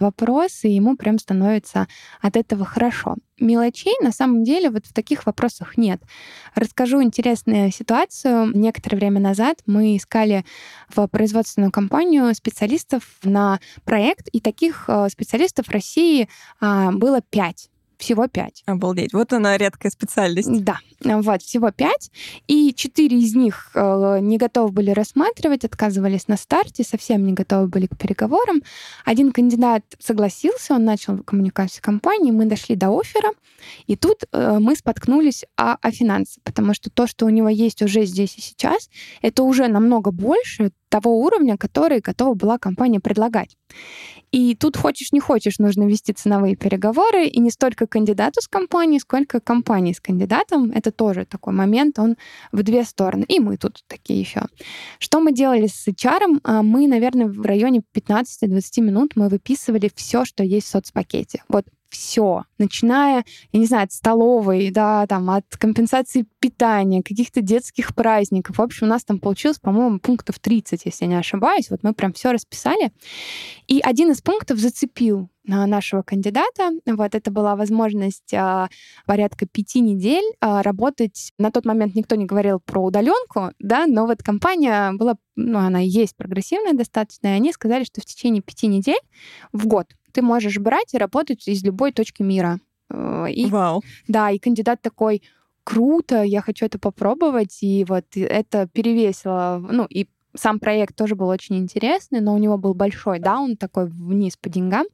вопрос, 0.00 0.64
и 0.64 0.70
ему 0.70 0.96
прям 0.96 1.20
становится 1.20 1.86
от 2.20 2.36
этого 2.36 2.64
хорошо. 2.64 3.14
Мелочей 3.38 3.94
на 4.02 4.10
самом 4.10 4.42
деле 4.42 4.68
вот 4.68 4.84
в 4.84 4.92
таких 4.92 5.24
вопросах 5.24 5.76
нет. 5.76 6.02
Расскажу 6.56 7.00
интересную 7.00 7.70
ситуацию. 7.70 8.50
Некоторое 8.58 8.96
время 8.96 9.20
назад 9.20 9.58
мы 9.66 9.96
искали 9.96 10.44
в 10.88 11.06
производственную 11.06 11.70
компанию 11.70 12.34
специалистов 12.34 13.04
на 13.22 13.60
проект, 13.84 14.26
и 14.32 14.40
таких 14.40 14.86
э, 14.88 15.08
специалистов 15.10 15.66
в 15.66 15.70
России 15.70 16.28
а, 16.60 16.90
было 16.90 17.20
пять 17.20 17.70
всего 17.98 18.28
пять. 18.28 18.62
Обалдеть. 18.66 19.12
Вот 19.12 19.32
она 19.32 19.58
редкая 19.58 19.90
специальность. 19.90 20.64
Да, 20.64 20.78
вот, 21.00 21.42
всего 21.42 21.70
пять. 21.70 22.10
И 22.46 22.72
четыре 22.74 23.18
из 23.18 23.34
них 23.34 23.70
э, 23.74 24.18
не 24.20 24.38
готовы 24.38 24.70
были 24.70 24.90
рассматривать, 24.90 25.64
отказывались 25.64 26.28
на 26.28 26.36
старте, 26.36 26.84
совсем 26.84 27.26
не 27.26 27.32
готовы 27.32 27.66
были 27.66 27.86
к 27.86 27.96
переговорам. 27.96 28.62
Один 29.04 29.32
кандидат 29.32 29.84
согласился, 29.98 30.74
он 30.74 30.84
начал 30.84 31.18
коммуникацию 31.18 31.78
с 31.78 31.80
компанией, 31.80 32.32
мы 32.32 32.46
дошли 32.46 32.76
до 32.76 32.96
оффера, 32.96 33.32
и 33.86 33.96
тут 33.96 34.24
э, 34.32 34.58
мы 34.60 34.76
споткнулись 34.76 35.44
о, 35.56 35.74
о 35.74 35.90
финансах, 35.90 36.42
потому 36.44 36.74
что 36.74 36.90
то, 36.90 37.06
что 37.06 37.26
у 37.26 37.30
него 37.30 37.48
есть 37.48 37.82
уже 37.82 38.04
здесь 38.04 38.36
и 38.36 38.40
сейчас, 38.40 38.88
это 39.22 39.42
уже 39.42 39.68
намного 39.68 40.10
больше 40.10 40.70
того 40.88 41.20
уровня, 41.20 41.56
который 41.56 42.00
готова 42.00 42.34
была 42.34 42.58
компания 42.58 43.00
предлагать. 43.00 43.56
И 44.30 44.54
тут 44.54 44.76
хочешь 44.76 45.12
не 45.12 45.20
хочешь, 45.20 45.58
нужно 45.58 45.84
вести 45.84 46.12
ценовые 46.12 46.56
переговоры, 46.56 47.26
и 47.26 47.40
не 47.40 47.50
столько 47.50 47.86
кандидату 47.86 48.40
с 48.42 48.48
компанией, 48.48 49.00
сколько 49.00 49.40
компании 49.40 49.92
с 49.92 50.00
кандидатом. 50.00 50.70
Это 50.70 50.92
тоже 50.92 51.24
такой 51.24 51.54
момент, 51.54 51.98
он 51.98 52.16
в 52.52 52.62
две 52.62 52.84
стороны. 52.84 53.24
И 53.28 53.40
мы 53.40 53.56
тут 53.56 53.82
такие 53.86 54.20
еще. 54.20 54.42
Что 54.98 55.20
мы 55.20 55.32
делали 55.32 55.66
с 55.66 55.88
HR? 55.88 56.40
А, 56.44 56.62
мы, 56.62 56.86
наверное, 56.86 57.26
в 57.26 57.40
районе 57.42 57.82
15-20 57.94 58.80
минут 58.80 59.12
мы 59.14 59.28
выписывали 59.28 59.90
все, 59.94 60.24
что 60.24 60.44
есть 60.44 60.66
в 60.66 60.70
соцпакете. 60.70 61.42
Вот 61.48 61.64
все, 61.90 62.44
начиная, 62.58 63.24
я 63.52 63.60
не 63.60 63.66
знаю, 63.66 63.84
от 63.84 63.92
столовой, 63.92 64.70
да, 64.70 65.06
там, 65.06 65.30
от 65.30 65.44
компенсации 65.56 66.26
питания, 66.40 67.02
каких-то 67.02 67.40
детских 67.40 67.94
праздников. 67.94 68.58
В 68.58 68.62
общем, 68.62 68.86
у 68.86 68.90
нас 68.90 69.04
там 69.04 69.18
получилось, 69.18 69.58
по-моему, 69.58 69.98
пунктов 69.98 70.38
30, 70.38 70.84
если 70.84 71.04
я 71.04 71.08
не 71.08 71.18
ошибаюсь. 71.18 71.70
Вот 71.70 71.82
мы 71.82 71.94
прям 71.94 72.12
все 72.12 72.32
расписали. 72.32 72.92
И 73.66 73.80
один 73.80 74.10
из 74.10 74.20
пунктов 74.20 74.58
зацепил 74.58 75.30
нашего 75.48 76.02
кандидата. 76.02 76.70
Вот 76.86 77.14
это 77.14 77.30
была 77.30 77.56
возможность 77.56 78.34
а, 78.34 78.68
порядка 79.06 79.46
пяти 79.46 79.80
недель 79.80 80.24
а, 80.40 80.62
работать. 80.62 81.32
На 81.38 81.50
тот 81.50 81.64
момент 81.64 81.94
никто 81.94 82.16
не 82.16 82.26
говорил 82.26 82.60
про 82.60 82.84
удаленку, 82.84 83.52
да, 83.58 83.86
но 83.86 84.06
вот 84.06 84.22
компания 84.22 84.92
была, 84.92 85.16
ну, 85.36 85.58
она 85.58 85.78
есть 85.78 86.16
прогрессивная 86.16 86.74
достаточно, 86.74 87.28
и 87.28 87.30
они 87.30 87.52
сказали, 87.52 87.84
что 87.84 88.00
в 88.00 88.04
течение 88.04 88.42
пяти 88.42 88.66
недель 88.66 89.00
в 89.52 89.66
год 89.66 89.86
ты 90.12 90.22
можешь 90.22 90.58
брать 90.58 90.94
и 90.94 90.98
работать 90.98 91.46
из 91.48 91.62
любой 91.64 91.92
точки 91.92 92.22
мира. 92.22 92.58
Э, 92.90 93.26
и, 93.30 93.46
Вау. 93.46 93.82
Да, 94.06 94.30
и 94.30 94.38
кандидат 94.38 94.82
такой, 94.82 95.22
круто, 95.64 96.22
я 96.22 96.40
хочу 96.40 96.66
это 96.66 96.78
попробовать, 96.78 97.58
и 97.62 97.84
вот 97.88 98.04
это 98.14 98.66
перевесило, 98.68 99.64
ну, 99.70 99.84
и 99.84 100.08
сам 100.34 100.58
проект 100.58 100.96
тоже 100.96 101.14
был 101.14 101.28
очень 101.28 101.58
интересный, 101.58 102.20
но 102.20 102.34
у 102.34 102.38
него 102.38 102.58
был 102.58 102.74
большой 102.74 103.18
даун 103.18 103.56
такой 103.56 103.86
вниз 103.86 104.36
по 104.36 104.48
деньгам. 104.48 104.86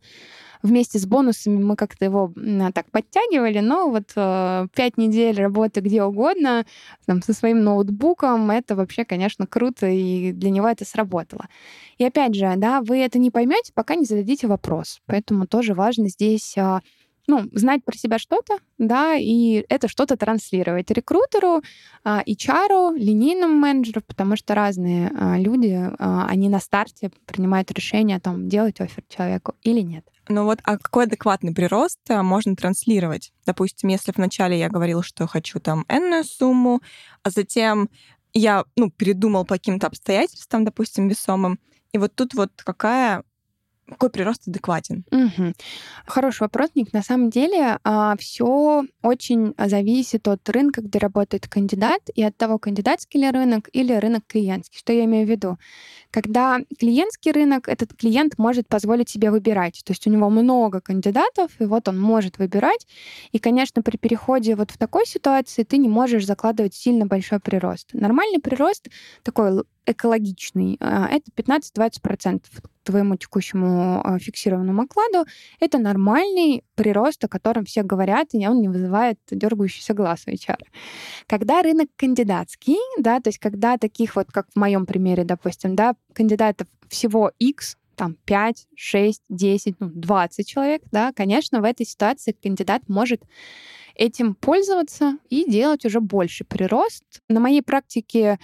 Вместе 0.64 0.98
с 0.98 1.04
бонусами 1.04 1.62
мы 1.62 1.76
как-то 1.76 2.06
его 2.06 2.32
так 2.72 2.90
подтягивали, 2.90 3.58
но 3.58 3.90
вот 3.90 4.12
э, 4.16 4.66
пять 4.74 4.96
недель 4.96 5.38
работы 5.38 5.80
где 5.80 6.02
угодно, 6.02 6.64
там, 7.04 7.20
со 7.20 7.34
своим 7.34 7.62
ноутбуком, 7.62 8.50
это 8.50 8.74
вообще, 8.74 9.04
конечно, 9.04 9.46
круто, 9.46 9.86
и 9.86 10.32
для 10.32 10.48
него 10.48 10.66
это 10.66 10.86
сработало. 10.86 11.48
И 11.98 12.04
опять 12.04 12.34
же, 12.34 12.50
да, 12.56 12.80
вы 12.80 12.96
это 13.00 13.18
не 13.18 13.30
поймете, 13.30 13.72
пока 13.74 13.94
не 13.94 14.06
зададите 14.06 14.46
вопрос. 14.46 15.02
Поэтому 15.04 15.46
тоже 15.46 15.74
важно 15.74 16.08
здесь 16.08 16.56
а, 16.56 16.80
ну, 17.26 17.42
знать 17.52 17.84
про 17.84 17.94
себя 17.94 18.18
что-то, 18.18 18.56
да, 18.78 19.16
и 19.16 19.66
это 19.68 19.86
что-то 19.86 20.16
транслировать 20.16 20.90
рекрутеру, 20.90 21.62
HR, 22.06 22.96
линейному 22.96 23.54
менеджеру, 23.54 24.00
потому 24.06 24.36
что 24.36 24.54
разные 24.54 25.10
а, 25.14 25.38
люди, 25.38 25.78
а, 25.98 26.26
они 26.26 26.48
на 26.48 26.58
старте 26.58 27.10
принимают 27.26 27.70
решение 27.70 28.16
о 28.16 28.20
том, 28.20 28.48
делать 28.48 28.80
офер 28.80 29.04
человеку 29.10 29.54
или 29.62 29.80
нет. 29.80 30.04
Ну 30.28 30.44
вот, 30.44 30.60
а 30.64 30.78
какой 30.78 31.04
адекватный 31.04 31.54
прирост 31.54 31.98
а, 32.08 32.22
можно 32.22 32.56
транслировать? 32.56 33.32
Допустим, 33.44 33.90
если 33.90 34.12
вначале 34.16 34.58
я 34.58 34.68
говорила, 34.68 35.02
что 35.02 35.26
хочу 35.26 35.60
там 35.60 35.84
энную 35.88 36.24
сумму, 36.24 36.80
а 37.22 37.30
затем 37.30 37.90
я, 38.32 38.64
ну, 38.76 38.90
передумал 38.90 39.44
по 39.44 39.54
каким-то 39.54 39.86
обстоятельствам, 39.86 40.64
допустим, 40.64 41.08
весомым, 41.08 41.58
и 41.92 41.98
вот 41.98 42.14
тут 42.14 42.34
вот 42.34 42.50
какая 42.56 43.22
какой 43.88 44.10
прирост 44.10 44.48
адекватен? 44.48 45.04
Угу. 45.10 45.52
Хороший 46.06 46.42
вопрос, 46.42 46.70
Ник. 46.74 46.92
На 46.92 47.02
самом 47.02 47.30
деле 47.30 47.78
а, 47.84 48.16
все 48.18 48.84
очень 49.02 49.54
зависит 49.58 50.26
от 50.26 50.48
рынка, 50.48 50.80
где 50.80 50.98
работает 50.98 51.48
кандидат, 51.48 52.00
и 52.14 52.22
от 52.22 52.36
того, 52.36 52.58
кандидатский 52.58 53.20
ли 53.20 53.30
рынок 53.30 53.68
или 53.72 53.92
рынок 53.92 54.24
клиентский. 54.26 54.78
Что 54.78 54.92
я 54.92 55.04
имею 55.04 55.26
в 55.26 55.30
виду? 55.30 55.58
Когда 56.10 56.60
клиентский 56.78 57.32
рынок, 57.32 57.68
этот 57.68 57.94
клиент 57.94 58.38
может 58.38 58.68
позволить 58.68 59.10
себе 59.10 59.30
выбирать. 59.30 59.82
То 59.84 59.92
есть 59.92 60.06
у 60.06 60.10
него 60.10 60.30
много 60.30 60.80
кандидатов, 60.80 61.50
и 61.58 61.64
вот 61.64 61.88
он 61.88 62.00
может 62.00 62.38
выбирать. 62.38 62.86
И, 63.32 63.38
конечно, 63.38 63.82
при 63.82 63.96
переходе 63.96 64.56
вот 64.56 64.70
в 64.70 64.78
такой 64.78 65.06
ситуации 65.06 65.62
ты 65.62 65.76
не 65.76 65.88
можешь 65.88 66.26
закладывать 66.26 66.74
сильно 66.74 67.06
большой 67.06 67.40
прирост. 67.40 67.90
Нормальный 67.92 68.40
прирост 68.40 68.88
такой 69.22 69.64
экологичный, 69.86 70.78
а, 70.80 71.08
это 71.08 71.30
15-20% 71.34 72.42
твоему 72.84 73.16
текущему 73.16 74.02
э, 74.04 74.18
фиксированному 74.18 74.82
окладу, 74.82 75.26
это 75.60 75.78
нормальный 75.78 76.62
прирост, 76.74 77.24
о 77.24 77.28
котором 77.28 77.64
все 77.64 77.82
говорят, 77.82 78.28
и 78.32 78.46
он 78.46 78.60
не 78.60 78.68
вызывает 78.68 79.18
дергающийся 79.30 79.94
глаз 79.94 80.24
у 80.26 80.30
HR. 80.30 80.60
Когда 81.26 81.62
рынок 81.62 81.88
кандидатский, 81.96 82.78
да, 82.98 83.20
то 83.20 83.28
есть 83.28 83.38
когда 83.38 83.78
таких 83.78 84.16
вот, 84.16 84.30
как 84.30 84.46
в 84.54 84.56
моем 84.56 84.86
примере, 84.86 85.24
допустим, 85.24 85.74
да, 85.74 85.94
кандидатов 86.12 86.68
всего 86.88 87.32
X, 87.38 87.76
там 87.96 88.16
5, 88.24 88.66
6, 88.76 89.22
10, 89.28 89.80
ну, 89.80 89.90
20 89.94 90.46
человек, 90.46 90.82
да, 90.90 91.12
конечно, 91.12 91.60
в 91.60 91.64
этой 91.64 91.86
ситуации 91.86 92.32
кандидат 92.32 92.82
может 92.88 93.22
этим 93.94 94.34
пользоваться 94.34 95.18
и 95.30 95.48
делать 95.48 95.84
уже 95.84 96.00
больше 96.00 96.44
прирост. 96.44 97.04
На 97.28 97.40
моей 97.40 97.62
практике 97.62 98.38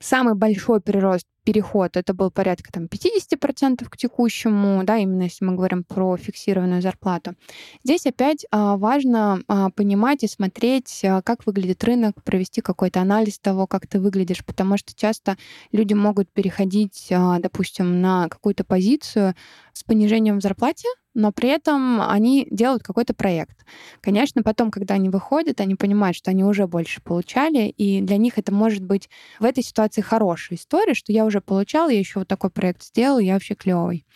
самый 0.00 0.34
большой 0.34 0.80
прирост 0.80 1.26
переход, 1.48 1.96
это 1.96 2.12
был 2.12 2.30
порядка 2.30 2.70
там, 2.70 2.84
50% 2.84 3.88
к 3.88 3.96
текущему, 3.96 4.84
да, 4.84 4.98
именно 4.98 5.22
если 5.22 5.46
мы 5.46 5.54
говорим 5.54 5.82
про 5.82 6.18
фиксированную 6.18 6.82
зарплату. 6.82 7.36
Здесь 7.82 8.04
опять 8.04 8.44
а, 8.50 8.76
важно 8.76 9.40
а, 9.48 9.70
понимать 9.70 10.24
и 10.24 10.28
смотреть, 10.28 11.00
а, 11.04 11.22
как 11.22 11.46
выглядит 11.46 11.82
рынок, 11.84 12.22
провести 12.22 12.60
какой-то 12.60 13.00
анализ 13.00 13.38
того, 13.38 13.66
как 13.66 13.86
ты 13.86 13.98
выглядишь, 13.98 14.44
потому 14.44 14.76
что 14.76 14.94
часто 14.94 15.38
люди 15.72 15.94
могут 15.94 16.30
переходить, 16.30 17.06
допустим, 17.10 18.02
на 18.02 18.28
какую-то 18.28 18.64
позицию 18.64 19.34
с 19.72 19.82
понижением 19.84 20.40
в 20.40 20.42
зарплате, 20.42 20.88
но 21.18 21.32
при 21.32 21.48
этом 21.48 22.00
они 22.00 22.46
делают 22.48 22.84
какой-то 22.84 23.12
проект. 23.12 23.66
Конечно, 24.00 24.44
потом, 24.44 24.70
когда 24.70 24.94
они 24.94 25.08
выходят, 25.08 25.60
они 25.60 25.74
понимают, 25.74 26.16
что 26.16 26.30
они 26.30 26.44
уже 26.44 26.68
больше 26.68 27.02
получали, 27.02 27.68
и 27.70 28.00
для 28.00 28.18
них 28.18 28.38
это 28.38 28.54
может 28.54 28.84
быть 28.84 29.10
в 29.40 29.44
этой 29.44 29.64
ситуации 29.64 30.00
хорошая 30.00 30.56
история, 30.56 30.94
что 30.94 31.12
я 31.12 31.24
уже 31.24 31.40
получал, 31.40 31.88
я 31.88 31.98
еще 31.98 32.20
вот 32.20 32.28
такой 32.28 32.50
проект 32.50 32.84
сделал, 32.84 33.18
я 33.18 33.34
вообще 33.34 33.56
клевый. 33.56 34.06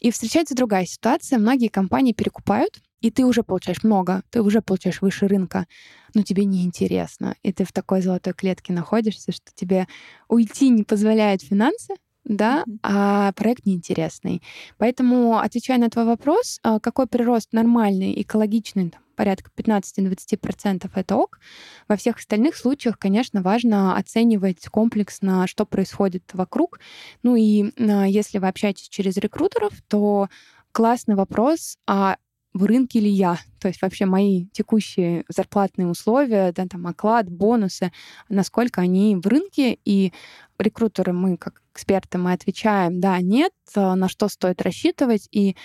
И 0.00 0.10
встречается 0.10 0.54
другая 0.54 0.86
ситуация. 0.86 1.38
Многие 1.38 1.68
компании 1.68 2.14
перекупают, 2.14 2.80
и 3.02 3.10
ты 3.10 3.26
уже 3.26 3.42
получаешь 3.42 3.82
много, 3.82 4.22
ты 4.30 4.40
уже 4.40 4.62
получаешь 4.62 5.02
выше 5.02 5.28
рынка, 5.28 5.66
но 6.14 6.22
тебе 6.22 6.46
неинтересно. 6.46 7.34
И 7.42 7.52
ты 7.52 7.64
в 7.64 7.72
такой 7.72 8.00
золотой 8.00 8.32
клетке 8.32 8.72
находишься, 8.72 9.32
что 9.32 9.52
тебе 9.54 9.86
уйти 10.28 10.70
не 10.70 10.84
позволяют 10.84 11.42
финансы, 11.42 11.94
да, 12.28 12.62
mm-hmm. 12.62 12.78
а 12.82 13.32
проект 13.32 13.66
неинтересный. 13.66 14.42
Поэтому, 14.76 15.38
отвечая 15.38 15.78
на 15.78 15.90
твой 15.90 16.04
вопрос, 16.04 16.60
а, 16.62 16.78
какой 16.78 17.06
прирост 17.06 17.52
нормальный, 17.52 18.20
экологичный, 18.22 18.90
там, 18.90 19.02
порядка 19.16 19.50
15-20% 19.56 20.88
это 20.94 21.16
ок. 21.16 21.40
Во 21.88 21.96
всех 21.96 22.18
остальных 22.18 22.56
случаях, 22.56 22.98
конечно, 22.98 23.42
важно 23.42 23.96
оценивать 23.96 24.68
комплексно, 24.68 25.48
что 25.48 25.66
происходит 25.66 26.22
вокруг. 26.34 26.78
Ну 27.24 27.34
и 27.34 27.72
а, 27.78 28.06
если 28.06 28.38
вы 28.38 28.46
общаетесь 28.46 28.88
через 28.88 29.16
рекрутеров, 29.16 29.72
то 29.88 30.28
классный 30.70 31.16
вопрос, 31.16 31.78
а 31.86 32.16
в 32.54 32.64
рынке 32.64 33.00
ли 33.00 33.10
я? 33.10 33.38
То 33.60 33.68
есть 33.68 33.82
вообще 33.82 34.06
мои 34.06 34.46
текущие 34.52 35.24
зарплатные 35.28 35.88
условия, 35.88 36.52
да, 36.52 36.66
там 36.66 36.86
оклад, 36.86 37.28
бонусы, 37.28 37.92
насколько 38.28 38.80
они 38.80 39.16
в 39.16 39.26
рынке, 39.26 39.78
и 39.84 40.12
рекрутеры, 40.58 41.12
мы 41.12 41.36
как 41.36 41.62
эксперты, 41.72 42.18
мы 42.18 42.32
отвечаем, 42.32 43.00
да, 43.00 43.20
нет, 43.20 43.52
а, 43.74 43.94
на 43.96 44.08
что 44.08 44.28
стоит 44.28 44.62
рассчитывать, 44.62 45.28
и 45.30 45.56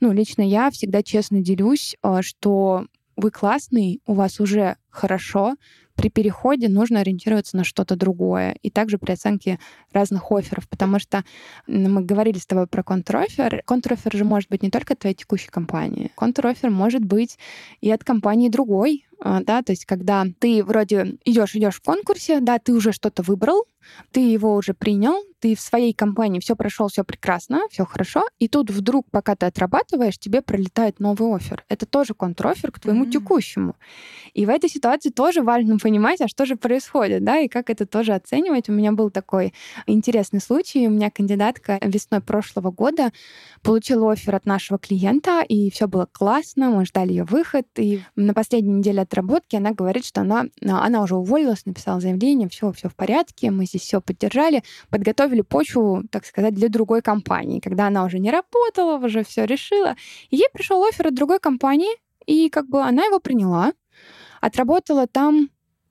ну, 0.00 0.12
лично 0.12 0.42
я 0.42 0.70
всегда 0.70 1.02
честно 1.02 1.40
делюсь, 1.40 1.96
а, 2.02 2.22
что 2.22 2.86
вы 3.16 3.30
классный, 3.30 4.00
у 4.06 4.14
вас 4.14 4.40
уже 4.40 4.76
хорошо, 4.90 5.56
при 5.98 6.10
переходе 6.10 6.68
нужно 6.68 7.00
ориентироваться 7.00 7.56
на 7.56 7.64
что-то 7.64 7.96
другое. 7.96 8.56
И 8.62 8.70
также 8.70 8.98
при 8.98 9.12
оценке 9.12 9.58
разных 9.92 10.30
офферов, 10.30 10.68
потому 10.68 11.00
что 11.00 11.24
мы 11.66 12.02
говорили 12.02 12.38
с 12.38 12.46
тобой 12.46 12.68
про 12.68 12.84
контрофер. 12.84 13.62
Контрофер 13.66 14.16
же 14.16 14.24
может 14.24 14.48
быть 14.48 14.62
не 14.62 14.70
только 14.70 14.94
от 14.94 15.00
твоей 15.00 15.16
текущей 15.16 15.48
компании. 15.48 16.12
Контрофер 16.16 16.70
может 16.70 17.04
быть 17.04 17.36
и 17.80 17.90
от 17.90 18.04
компании 18.04 18.48
другой, 18.48 19.08
а, 19.20 19.42
да, 19.42 19.62
то 19.62 19.72
есть 19.72 19.84
когда 19.86 20.24
ты 20.38 20.62
вроде 20.62 21.18
идешь, 21.24 21.56
идешь 21.56 21.76
в 21.76 21.82
конкурсе, 21.82 22.38
да, 22.40 22.60
ты 22.60 22.72
уже 22.72 22.92
что-то 22.92 23.22
выбрал, 23.22 23.64
ты 24.12 24.20
его 24.20 24.54
уже 24.54 24.74
принял, 24.74 25.24
ты 25.40 25.56
в 25.56 25.60
своей 25.60 25.92
компании 25.92 26.40
все 26.40 26.54
прошел, 26.54 26.88
все 26.88 27.04
прекрасно, 27.04 27.62
все 27.70 27.84
хорошо, 27.84 28.24
и 28.38 28.48
тут 28.48 28.70
вдруг, 28.70 29.06
пока 29.10 29.34
ты 29.34 29.46
отрабатываешь, 29.46 30.18
тебе 30.18 30.42
пролетает 30.42 31.00
новый 31.00 31.34
офер. 31.34 31.64
Это 31.68 31.86
тоже 31.86 32.14
контрофер 32.14 32.70
к 32.70 32.80
твоему 32.80 33.04
mm-hmm. 33.04 33.10
текущему. 33.10 33.76
И 34.34 34.46
в 34.46 34.50
этой 34.50 34.70
ситуации 34.70 35.10
тоже 35.10 35.42
важно 35.42 35.74
понимать, 35.88 36.20
а 36.20 36.28
что 36.28 36.44
же 36.44 36.56
происходит, 36.56 37.24
да, 37.24 37.38
и 37.38 37.48
как 37.48 37.70
это 37.70 37.86
тоже 37.86 38.12
оценивать. 38.12 38.68
У 38.68 38.72
меня 38.72 38.92
был 38.92 39.08
такой 39.08 39.54
интересный 39.86 40.38
случай. 40.40 40.86
У 40.86 40.90
меня 40.90 41.10
кандидатка 41.10 41.78
весной 41.82 42.20
прошлого 42.20 42.70
года 42.70 43.10
получила 43.62 44.12
офер 44.12 44.34
от 44.34 44.44
нашего 44.44 44.78
клиента, 44.78 45.40
и 45.48 45.70
все 45.70 45.88
было 45.88 46.06
классно, 46.12 46.68
мы 46.68 46.84
ждали 46.84 47.12
ее 47.12 47.24
выход, 47.24 47.66
и 47.78 48.02
на 48.16 48.34
последней 48.34 48.74
неделе 48.74 49.00
отработки 49.00 49.56
она 49.56 49.70
говорит, 49.70 50.04
что 50.04 50.20
она, 50.20 50.44
она 50.60 51.02
уже 51.02 51.16
уволилась, 51.16 51.64
написала 51.64 52.00
заявление, 52.00 52.50
все, 52.50 52.70
все 52.72 52.90
в 52.90 52.94
порядке, 52.94 53.50
мы 53.50 53.64
здесь 53.64 53.82
все 53.82 54.02
поддержали, 54.02 54.62
подготовили 54.90 55.40
почву, 55.40 56.02
так 56.10 56.26
сказать, 56.26 56.52
для 56.54 56.68
другой 56.68 57.00
компании, 57.00 57.60
когда 57.60 57.86
она 57.86 58.04
уже 58.04 58.18
не 58.18 58.30
работала, 58.30 58.98
уже 58.98 59.24
все 59.24 59.46
решила. 59.46 59.96
Ей 60.30 60.48
пришел 60.52 60.84
офер 60.84 61.06
от 61.06 61.14
другой 61.14 61.40
компании, 61.40 61.96
и 62.26 62.50
как 62.50 62.68
бы 62.68 62.82
она 62.82 63.06
его 63.06 63.20
приняла, 63.20 63.72
отработала 64.42 65.06
там 65.06 65.48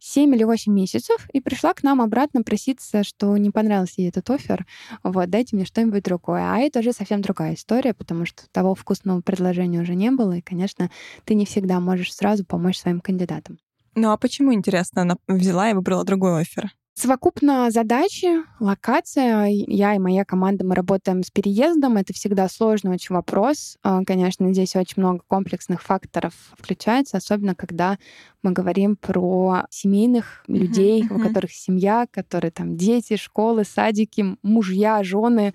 7 0.08 0.34
или 0.36 0.44
8 0.44 0.72
месяцев 0.74 1.28
и 1.34 1.42
пришла 1.42 1.74
к 1.74 1.84
нам 1.84 2.02
обратно 2.02 2.42
проситься, 2.42 3.04
что 3.04 3.36
не 3.38 3.52
понравился 3.52 3.96
ей 3.98 4.10
этот 4.10 4.30
офер, 4.30 4.66
вот, 5.04 5.30
дайте 5.30 5.56
мне 5.56 5.66
что-нибудь 5.66 6.04
другое. 6.04 6.42
А 6.44 6.60
это 6.60 6.80
уже 6.80 6.94
совсем 6.94 7.22
другая 7.22 7.56
история, 7.56 7.94
потому 7.94 8.26
что 8.26 8.44
того 8.52 8.74
вкусного 8.74 9.22
предложения 9.22 9.82
уже 9.82 9.96
не 9.96 10.12
было, 10.12 10.38
и, 10.38 10.42
конечно, 10.42 10.90
ты 11.26 11.36
не 11.36 11.46
всегда 11.46 11.80
можешь 11.80 12.14
сразу 12.14 12.46
помочь 12.46 12.78
своим 12.78 13.02
кандидатам. 13.02 13.60
Ну 13.96 14.12
а 14.12 14.18
почему, 14.18 14.54
интересно, 14.54 15.02
она 15.02 15.18
взяла 15.28 15.72
и 15.72 15.74
выбрала 15.74 16.06
другой 16.06 16.42
офер? 16.42 16.72
Совокупно 17.00 17.70
задачи, 17.70 18.44
локация. 18.60 19.46
Я 19.50 19.94
и 19.94 20.00
моя 20.00 20.26
команда, 20.26 20.66
мы 20.66 20.74
работаем 20.74 21.22
с 21.22 21.30
переездом. 21.30 21.96
Это 21.96 22.12
всегда 22.12 22.50
сложный 22.50 22.94
очень 22.94 23.14
вопрос. 23.14 23.78
А, 23.84 24.04
конечно, 24.04 24.52
здесь 24.52 24.76
очень 24.76 25.04
много 25.04 25.22
комплексных 25.28 25.84
факторов 25.84 26.34
включается, 26.58 27.18
особенно 27.18 27.54
когда 27.54 28.00
мы 28.42 28.52
говорим 28.52 28.96
про 28.96 29.68
семейных 29.70 30.44
людей, 30.48 31.04
uh-huh, 31.04 31.10
uh-huh. 31.10 31.22
у 31.22 31.28
которых 31.28 31.52
семья, 31.52 32.08
которые 32.10 32.50
там 32.50 32.76
дети, 32.78 33.16
школы, 33.16 33.64
садики, 33.64 34.36
мужья, 34.42 35.04
жены, 35.04 35.54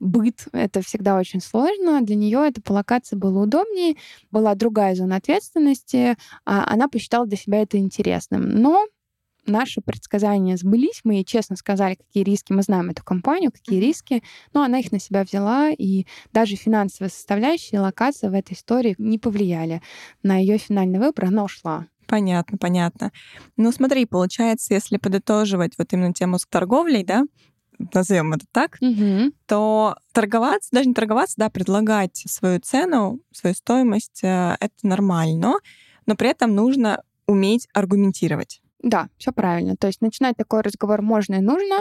быт. 0.00 0.48
Это 0.52 0.82
всегда 0.82 1.18
очень 1.18 1.40
сложно. 1.40 2.02
Для 2.02 2.16
нее 2.16 2.46
это 2.46 2.60
по 2.60 2.72
локации 2.72 3.16
было 3.16 3.44
удобнее. 3.44 3.96
Была 4.30 4.54
другая 4.54 4.94
зона 4.94 5.16
ответственности. 5.16 6.18
А, 6.44 6.70
она 6.70 6.88
посчитала 6.88 7.26
для 7.26 7.38
себя 7.38 7.62
это 7.62 7.78
интересным. 7.78 8.50
Но 8.50 8.86
наши 9.46 9.80
предсказания 9.80 10.56
сбылись. 10.56 11.00
Мы 11.04 11.14
ей 11.14 11.24
честно 11.24 11.56
сказали, 11.56 11.94
какие 11.94 12.24
риски. 12.24 12.52
Мы 12.52 12.62
знаем 12.62 12.90
эту 12.90 13.04
компанию, 13.04 13.52
какие 13.52 13.80
риски. 13.80 14.22
Но 14.52 14.62
она 14.62 14.78
их 14.78 14.92
на 14.92 14.98
себя 14.98 15.24
взяла, 15.24 15.70
и 15.70 16.06
даже 16.32 16.56
финансовая 16.56 17.10
составляющая 17.10 17.76
и 17.76 17.80
локация 17.80 18.30
в 18.30 18.34
этой 18.34 18.54
истории 18.54 18.94
не 18.98 19.18
повлияли 19.18 19.82
на 20.22 20.36
ее 20.36 20.58
финальный 20.58 20.98
выбор. 20.98 21.26
Она 21.26 21.44
ушла. 21.44 21.86
Понятно, 22.06 22.58
понятно. 22.58 23.12
Ну, 23.56 23.72
смотри, 23.72 24.04
получается, 24.04 24.74
если 24.74 24.98
подытоживать 24.98 25.72
вот 25.78 25.92
именно 25.92 26.12
тему 26.12 26.38
с 26.38 26.46
торговлей, 26.46 27.02
да, 27.02 27.24
назовем 27.78 28.32
это 28.32 28.46
так, 28.52 28.76
угу. 28.80 29.32
то 29.46 29.96
торговаться, 30.12 30.68
даже 30.72 30.88
не 30.88 30.94
торговаться, 30.94 31.34
да, 31.38 31.50
предлагать 31.50 32.16
свою 32.26 32.60
цену, 32.60 33.20
свою 33.32 33.54
стоимость, 33.54 34.22
э, 34.22 34.56
это 34.60 34.74
нормально, 34.82 35.54
но 36.06 36.14
при 36.14 36.28
этом 36.28 36.54
нужно 36.54 37.02
уметь 37.26 37.68
аргументировать. 37.72 38.60
Да, 38.84 39.08
все 39.16 39.32
правильно. 39.32 39.76
То 39.76 39.86
есть 39.86 40.02
начинать 40.02 40.36
такой 40.36 40.60
разговор 40.60 41.00
можно 41.00 41.36
и 41.36 41.40
нужно, 41.40 41.76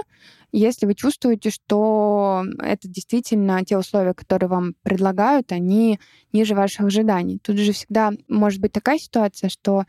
если 0.54 0.86
вы 0.86 0.96
чувствуете, 0.96 1.50
что 1.50 2.46
это 2.60 2.88
действительно 2.88 3.62
те 3.66 3.78
условия, 3.78 4.14
которые 4.14 4.48
вам 4.48 4.74
предлагают, 4.84 5.52
они 5.52 6.00
ниже 6.32 6.56
ваших 6.56 6.86
ожиданий. 6.86 7.40
Тут 7.44 7.58
же 7.58 7.74
всегда 7.74 8.14
может 8.30 8.62
быть 8.62 8.72
такая 8.72 9.00
ситуация, 9.00 9.50
что 9.50 9.84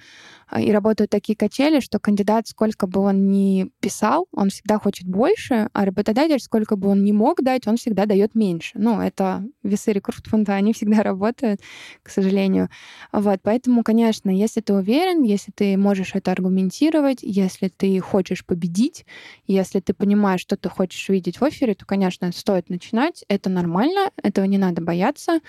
и 0.60 0.70
работают 0.70 1.10
такие 1.10 1.36
качели, 1.36 1.80
что 1.80 1.98
кандидат, 1.98 2.48
сколько 2.48 2.86
бы 2.86 3.00
он 3.00 3.30
ни 3.30 3.70
писал, 3.80 4.26
он 4.32 4.50
всегда 4.50 4.78
хочет 4.78 5.06
больше, 5.08 5.68
а 5.72 5.84
работодатель, 5.84 6.40
сколько 6.40 6.76
бы 6.76 6.88
он 6.88 7.04
ни 7.04 7.12
мог 7.12 7.42
дать, 7.42 7.66
он 7.66 7.76
всегда 7.76 8.06
дает 8.06 8.34
меньше. 8.34 8.72
Ну, 8.78 9.00
это 9.00 9.44
весы 9.62 9.92
рекрутмента, 9.92 10.54
они 10.54 10.72
всегда 10.72 11.02
работают, 11.02 11.60
к 12.02 12.10
сожалению. 12.10 12.68
Вот, 13.12 13.40
поэтому, 13.42 13.82
конечно, 13.82 14.30
если 14.30 14.60
ты 14.60 14.74
уверен, 14.74 15.22
если 15.22 15.50
ты 15.52 15.76
можешь 15.76 16.14
это 16.14 16.32
аргументировать, 16.32 17.18
если 17.22 17.68
ты 17.68 17.98
хочешь 18.00 18.44
победить, 18.44 19.06
если 19.46 19.80
ты 19.80 19.94
понимаешь, 19.94 20.40
что 20.40 20.56
ты 20.56 20.68
хочешь 20.68 21.08
видеть 21.08 21.40
в 21.40 21.44
офере, 21.44 21.74
то, 21.74 21.86
конечно, 21.86 22.30
стоит 22.32 22.70
начинать. 22.70 23.24
Это 23.28 23.50
нормально, 23.50 24.10
этого 24.22 24.44
не 24.44 24.58
надо 24.58 24.82
бояться. 24.82 25.40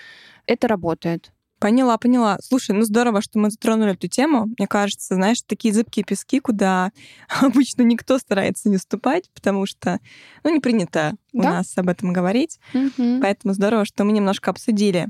Это 0.48 0.68
работает. 0.68 1.32
Поняла, 1.60 1.98
поняла. 1.98 2.38
Слушай, 2.42 2.76
ну 2.76 2.82
здорово, 2.84 3.22
что 3.22 3.40
мы 3.40 3.50
затронули 3.50 3.94
эту 3.94 4.08
тему. 4.08 4.48
Мне 4.58 4.68
кажется, 4.68 5.16
знаешь, 5.16 5.42
такие 5.46 5.74
зыбкие 5.74 6.04
пески, 6.04 6.40
куда 6.40 6.92
обычно 7.42 7.82
никто 7.84 8.18
старается 8.18 8.70
не 8.70 8.78
ступать, 8.78 9.30
потому 9.34 9.66
что, 9.66 10.00
ну, 10.44 10.54
не 10.54 10.60
принято 10.60 11.16
у 11.34 11.42
да? 11.42 11.52
нас 11.52 11.78
об 11.78 11.90
этом 11.90 12.12
говорить. 12.12 12.60
Угу. 12.74 13.22
Поэтому 13.22 13.54
здорово, 13.54 13.86
что 13.86 14.04
мы 14.04 14.12
немножко 14.12 14.52
обсудили. 14.52 15.08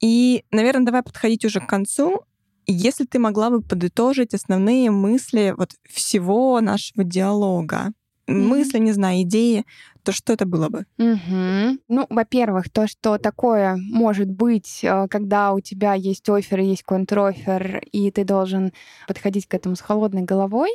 И, 0.00 0.44
наверное, 0.50 0.86
давай 0.86 1.02
подходить 1.02 1.44
уже 1.44 1.60
к 1.60 1.66
концу. 1.66 2.22
Если 2.66 3.04
ты 3.04 3.18
могла 3.18 3.50
бы 3.50 3.60
подытожить 3.60 4.32
основные 4.32 4.90
мысли 4.90 5.54
вот 5.56 5.72
всего 5.88 6.60
нашего 6.60 7.04
диалога, 7.04 7.92
mm-hmm. 8.26 8.34
мысли, 8.34 8.78
не 8.78 8.92
знаю, 8.92 9.22
идеи, 9.22 9.64
то 10.02 10.12
что 10.12 10.34
это 10.34 10.46
было 10.46 10.68
бы? 10.68 10.84
Mm-hmm. 10.98 11.78
Ну, 11.88 12.06
во-первых, 12.10 12.70
то, 12.70 12.86
что 12.86 13.18
такое 13.18 13.76
может 13.76 14.28
быть, 14.28 14.80
э, 14.82 15.06
когда 15.08 15.52
у 15.52 15.60
тебя 15.60 15.94
есть 15.94 16.28
офер, 16.28 16.60
есть 16.60 16.82
контрофер, 16.82 17.82
и 17.90 18.10
ты 18.10 18.24
должен 18.24 18.72
подходить 19.08 19.46
к 19.46 19.54
этому 19.54 19.76
с 19.76 19.80
холодной 19.80 20.22
головой, 20.22 20.70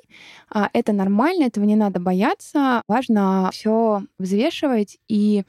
а, 0.50 0.70
это 0.74 0.94
нормально, 0.94 1.44
этого 1.44 1.64
не 1.66 1.76
надо 1.76 2.00
бояться. 2.00 2.82
Важно 2.88 3.50
все 3.54 4.04
взвешивать 4.18 4.98
и 5.08 5.44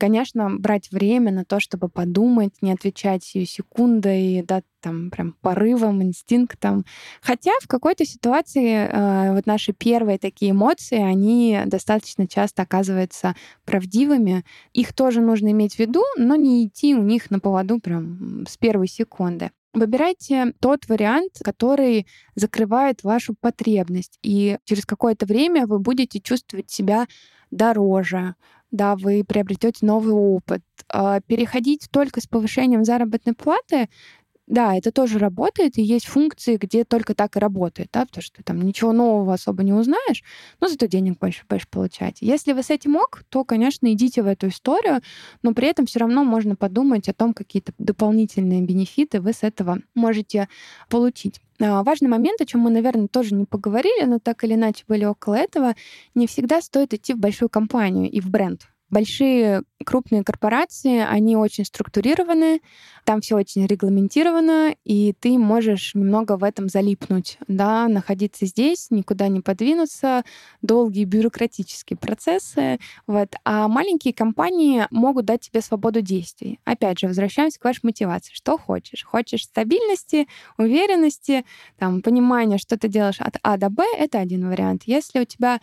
конечно, 0.00 0.48
брать 0.50 0.90
время 0.90 1.30
на 1.30 1.44
то, 1.44 1.60
чтобы 1.60 1.88
подумать, 1.88 2.54
не 2.62 2.72
отвечать 2.72 3.22
сию 3.22 3.44
секундой, 3.46 4.42
да, 4.42 4.62
там 4.80 5.10
прям 5.10 5.34
порывом, 5.42 6.02
инстинктом. 6.02 6.86
Хотя 7.20 7.52
в 7.60 7.68
какой-то 7.68 8.06
ситуации 8.06 8.88
э, 8.88 9.34
вот 9.34 9.44
наши 9.44 9.74
первые 9.74 10.18
такие 10.18 10.52
эмоции, 10.52 10.98
они 10.98 11.60
достаточно 11.66 12.26
часто 12.26 12.62
оказываются 12.62 13.36
правдивыми. 13.66 14.42
Их 14.72 14.94
тоже 14.94 15.20
нужно 15.20 15.50
иметь 15.50 15.74
в 15.74 15.78
виду, 15.78 16.02
но 16.16 16.34
не 16.34 16.66
идти 16.66 16.94
у 16.94 17.02
них 17.02 17.30
на 17.30 17.38
поводу 17.38 17.78
прям 17.78 18.46
с 18.48 18.56
первой 18.56 18.88
секунды. 18.88 19.50
Выбирайте 19.74 20.54
тот 20.60 20.88
вариант, 20.88 21.32
который 21.44 22.06
закрывает 22.34 23.04
вашу 23.04 23.34
потребность, 23.38 24.18
и 24.22 24.58
через 24.64 24.86
какое-то 24.86 25.26
время 25.26 25.66
вы 25.66 25.78
будете 25.78 26.20
чувствовать 26.20 26.70
себя 26.70 27.06
дороже, 27.50 28.34
да, 28.70 28.96
вы 28.96 29.24
приобретете 29.24 29.84
новый 29.84 30.12
опыт. 30.12 30.62
А 30.88 31.20
переходить 31.20 31.88
только 31.90 32.20
с 32.20 32.26
повышением 32.26 32.84
заработной 32.84 33.34
платы 33.34 33.88
да, 34.50 34.74
это 34.74 34.90
тоже 34.90 35.18
работает, 35.18 35.78
и 35.78 35.82
есть 35.82 36.06
функции, 36.06 36.56
где 36.56 36.84
только 36.84 37.14
так 37.14 37.36
и 37.36 37.38
работает, 37.38 37.88
да, 37.92 38.04
потому 38.04 38.22
что 38.22 38.42
там 38.42 38.60
ничего 38.60 38.92
нового 38.92 39.32
особо 39.32 39.62
не 39.62 39.72
узнаешь, 39.72 40.24
но 40.60 40.66
зато 40.66 40.86
денег 40.86 41.18
больше 41.18 41.44
будешь 41.48 41.68
получать. 41.68 42.18
Если 42.20 42.52
вы 42.52 42.64
с 42.64 42.70
этим 42.70 42.96
ок, 42.96 43.22
то, 43.28 43.44
конечно, 43.44 43.92
идите 43.92 44.22
в 44.22 44.26
эту 44.26 44.48
историю, 44.48 45.02
но 45.42 45.54
при 45.54 45.68
этом 45.68 45.86
все 45.86 46.00
равно 46.00 46.24
можно 46.24 46.56
подумать 46.56 47.08
о 47.08 47.14
том, 47.14 47.32
какие-то 47.32 47.72
дополнительные 47.78 48.60
бенефиты 48.62 49.20
вы 49.20 49.32
с 49.32 49.44
этого 49.44 49.78
можете 49.94 50.48
получить. 50.88 51.40
А, 51.60 51.84
важный 51.84 52.08
момент, 52.08 52.40
о 52.40 52.46
чем 52.46 52.62
мы, 52.62 52.70
наверное, 52.70 53.06
тоже 53.06 53.34
не 53.34 53.44
поговорили, 53.44 54.04
но 54.04 54.18
так 54.18 54.42
или 54.42 54.54
иначе 54.54 54.84
были 54.88 55.04
около 55.04 55.34
этого, 55.34 55.74
не 56.16 56.26
всегда 56.26 56.60
стоит 56.60 56.92
идти 56.92 57.14
в 57.14 57.18
большую 57.18 57.50
компанию 57.50 58.10
и 58.10 58.20
в 58.20 58.28
бренд. 58.28 58.68
Большие 58.90 59.62
крупные 59.84 60.24
корпорации, 60.24 60.98
они 60.98 61.36
очень 61.36 61.64
структурированы, 61.64 62.60
там 63.04 63.20
все 63.20 63.36
очень 63.36 63.66
регламентировано, 63.66 64.74
и 64.84 65.14
ты 65.18 65.38
можешь 65.38 65.94
немного 65.94 66.36
в 66.36 66.44
этом 66.44 66.68
залипнуть, 66.68 67.38
да, 67.48 67.88
находиться 67.88 68.46
здесь, 68.46 68.88
никуда 68.90 69.28
не 69.28 69.40
подвинуться, 69.40 70.24
долгие 70.62 71.04
бюрократические 71.04 71.96
процессы, 71.96 72.78
вот. 73.06 73.34
А 73.44 73.68
маленькие 73.68 74.12
компании 74.12 74.86
могут 74.90 75.24
дать 75.24 75.40
тебе 75.42 75.62
свободу 75.62 76.00
действий. 76.02 76.60
Опять 76.64 76.98
же, 76.98 77.06
возвращаемся 77.06 77.58
к 77.60 77.64
вашей 77.64 77.80
мотивации. 77.84 78.34
Что 78.34 78.58
хочешь? 78.58 79.04
Хочешь 79.04 79.44
стабильности, 79.44 80.26
уверенности, 80.58 81.44
там, 81.78 82.02
понимания, 82.02 82.58
что 82.58 82.76
ты 82.76 82.88
делаешь 82.88 83.20
от 83.20 83.36
А 83.42 83.56
до 83.56 83.70
Б, 83.70 83.84
это 83.96 84.18
один 84.18 84.48
вариант. 84.48 84.82
Если 84.86 85.20
у 85.20 85.24
тебя 85.24 85.60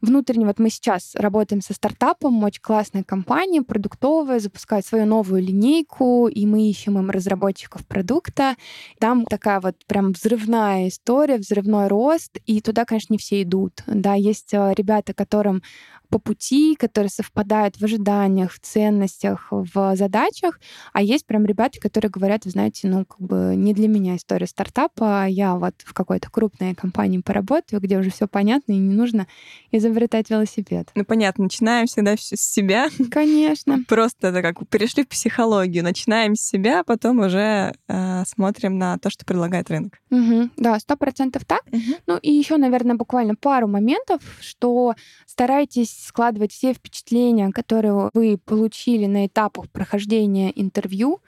внутренне, 0.00 0.46
вот 0.46 0.58
мы 0.58 0.70
сейчас 0.70 1.14
работаем 1.14 1.60
со 1.60 1.74
стартапом, 1.74 2.42
очень 2.44 2.62
классная 2.62 3.04
компания, 3.04 3.62
продуктовая, 3.62 4.38
запускает 4.38 4.86
свою 4.86 5.06
новую 5.06 5.42
линейку, 5.42 6.28
и 6.28 6.46
мы 6.46 6.68
ищем 6.68 6.98
им 6.98 7.10
разработчиков 7.10 7.86
продукта. 7.86 8.56
Там 8.98 9.24
такая 9.24 9.60
вот 9.60 9.76
прям 9.86 10.12
взрывная 10.12 10.88
история, 10.88 11.36
взрывной 11.38 11.88
рост, 11.88 12.38
и 12.46 12.60
туда, 12.60 12.84
конечно, 12.84 13.14
не 13.14 13.18
все 13.18 13.42
идут. 13.42 13.82
Да, 13.86 14.14
есть 14.14 14.52
э, 14.52 14.72
ребята, 14.76 15.14
которым 15.14 15.62
по 16.08 16.18
пути, 16.18 16.76
которые 16.76 17.10
совпадают 17.10 17.76
в 17.76 17.84
ожиданиях, 17.84 18.52
в 18.52 18.60
ценностях, 18.60 19.48
в 19.50 19.96
задачах. 19.96 20.60
А 20.92 21.02
есть 21.02 21.26
прям 21.26 21.44
ребята, 21.46 21.80
которые 21.80 22.10
говорят, 22.10 22.44
вы 22.44 22.50
знаете, 22.50 22.88
ну, 22.88 23.04
как 23.04 23.20
бы 23.20 23.54
не 23.56 23.74
для 23.74 23.88
меня 23.88 24.16
история 24.16 24.46
стартапа, 24.46 25.26
я 25.28 25.56
вот 25.56 25.74
в 25.84 25.92
какой-то 25.92 26.30
крупной 26.30 26.74
компании 26.74 27.18
поработаю, 27.18 27.80
где 27.80 27.98
уже 27.98 28.10
все 28.10 28.26
понятно 28.26 28.72
и 28.72 28.78
не 28.78 28.94
нужно 28.94 29.26
изобретать 29.72 30.30
велосипед. 30.30 30.90
Ну, 30.94 31.04
понятно, 31.04 31.44
начинаем 31.44 31.86
всегда 31.86 32.16
все 32.16 32.36
с 32.36 32.40
себя. 32.40 32.88
Конечно. 33.10 33.78
Просто 33.88 34.28
это 34.28 34.42
как 34.42 34.68
перешли 34.68 35.04
в 35.04 35.08
психологию. 35.08 35.84
Начинаем 35.84 36.34
с 36.34 36.40
себя, 36.40 36.84
потом 36.84 37.20
уже 37.20 37.74
э, 37.88 38.24
смотрим 38.26 38.78
на 38.78 38.98
то, 38.98 39.10
что 39.10 39.24
предлагает 39.24 39.70
рынок. 39.70 39.98
Угу. 40.10 40.50
Да, 40.56 40.78
сто 40.78 40.96
процентов 40.96 41.44
так. 41.44 41.62
Угу. 41.72 41.96
Ну 42.06 42.16
и 42.18 42.32
еще, 42.32 42.56
наверное, 42.56 42.96
буквально 42.96 43.34
пару 43.34 43.68
моментов, 43.68 44.20
что 44.40 44.94
старайтесь 45.26 45.95
складывать 45.98 46.52
все 46.52 46.72
впечатления, 46.72 47.50
которые 47.52 48.10
вы 48.14 48.38
получили 48.38 49.06
на 49.06 49.26
этапах 49.26 49.70
прохождения 49.70 50.52
интервью, 50.54 51.20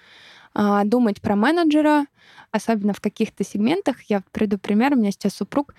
думать 0.84 1.20
про 1.20 1.36
менеджера, 1.36 2.06
особенно 2.50 2.92
в 2.92 3.00
каких-то 3.00 3.44
сегментах. 3.44 4.02
Я 4.08 4.22
приду 4.32 4.58
пример. 4.58 4.92
У 4.92 4.96
меня 4.96 5.10
сейчас 5.10 5.34
супруг 5.34 5.74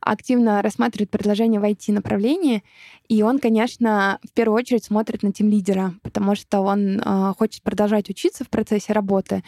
активно 0.00 0.62
рассматривает 0.62 1.10
предложение 1.10 1.60
в 1.60 1.64
IT-направлении, 1.64 2.62
и 3.08 3.22
он, 3.22 3.38
конечно, 3.38 4.18
в 4.22 4.32
первую 4.32 4.58
очередь 4.58 4.84
смотрит 4.84 5.22
на 5.22 5.32
тим 5.32 5.48
лидера, 5.48 5.94
потому 6.02 6.34
что 6.34 6.60
он 6.60 7.00
э, 7.00 7.34
хочет 7.36 7.62
продолжать 7.62 8.08
учиться 8.08 8.44
в 8.44 8.48
процессе 8.48 8.92
работы. 8.92 9.42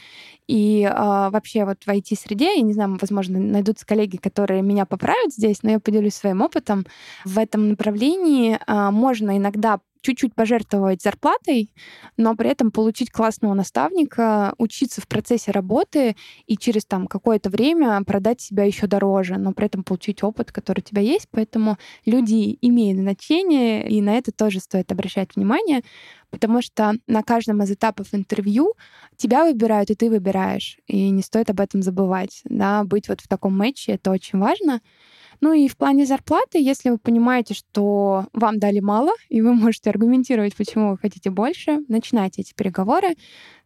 И 0.47 0.83
э, 0.83 0.91
вообще 1.31 1.65
вот 1.65 1.83
в 1.85 1.89
IT-среде, 1.89 2.57
я 2.57 2.63
не 2.63 2.73
знаю, 2.73 2.99
возможно, 3.01 3.39
найдутся 3.39 3.87
коллеги, 3.87 4.17
которые 4.17 4.63
меня 4.63 4.85
поправят 4.87 5.33
здесь, 5.33 5.63
но 5.63 5.71
я 5.71 5.81
поделюсь 5.81 6.15
своим 6.15 6.43
опытом. 6.43 6.87
В 7.25 7.39
этом 7.39 7.69
направлении 7.69 8.59
э, 8.67 8.91
можно 8.91 9.37
иногда 9.37 9.81
чуть-чуть 10.03 10.35
пожертвовать 10.35 11.01
зарплатой, 11.01 11.73
но 12.17 12.37
при 12.37 12.51
этом 12.51 12.71
получить 12.71 13.11
классного 13.11 13.55
наставника, 13.55 14.55
учиться 14.59 15.01
в 15.01 15.09
процессе 15.09 15.51
работы 15.53 16.17
и 16.47 16.57
через 16.57 16.85
там 16.85 17.07
какое-то 17.07 17.49
время 17.49 18.03
продать 18.05 18.41
себя 18.41 18.65
еще 18.65 18.87
дороже, 18.87 19.39
но 19.39 19.53
при 19.53 19.67
этом 19.67 19.85
получить 19.85 20.23
опыт, 20.23 20.53
который 20.53 20.81
у 20.81 20.83
тебя 20.83 21.01
есть. 21.01 21.29
Поэтому 21.31 21.79
люди 22.05 22.59
имеют 22.61 22.99
значение, 22.99 23.89
и 23.89 24.01
на 24.03 24.15
это 24.15 24.33
тоже 24.33 24.61
стоит 24.61 24.91
обращать 24.93 25.35
внимание, 25.37 25.83
потому 26.31 26.63
что 26.63 26.95
на 27.07 27.23
каждом 27.23 27.63
из 27.63 27.71
этапов 27.71 28.09
интервью 28.13 28.75
тебя 29.17 29.45
выбирают, 29.45 29.91
и 29.91 29.95
ты 29.95 30.11
выбираешь. 30.11 30.79
И 30.87 31.11
не 31.11 31.23
стоит 31.23 31.49
об 31.51 31.61
этом 31.61 31.83
забывать. 31.83 32.41
Да? 32.45 32.85
Быть 32.85 33.09
вот 33.09 33.21
в 33.21 33.29
таком 33.29 33.57
матче— 33.57 33.93
это 33.93 34.11
очень 34.11 34.39
важно. 34.39 34.81
Ну 35.43 35.53
и 35.53 35.67
в 35.67 35.77
плане 35.77 36.07
зарплаты, 36.07 36.63
если 36.63 36.91
вы 36.91 36.99
понимаете, 36.99 37.53
что 37.53 38.27
вам 38.33 38.61
дали 38.61 38.79
мало, 38.79 39.11
и 39.29 39.43
вы 39.43 39.55
можете 39.55 39.91
аргументировать, 39.91 40.55
почему 40.55 40.93
вы 40.93 40.99
хотите 40.99 41.31
больше, 41.31 41.81
начинайте 41.89 42.43
эти 42.43 42.55
переговоры 42.55 43.17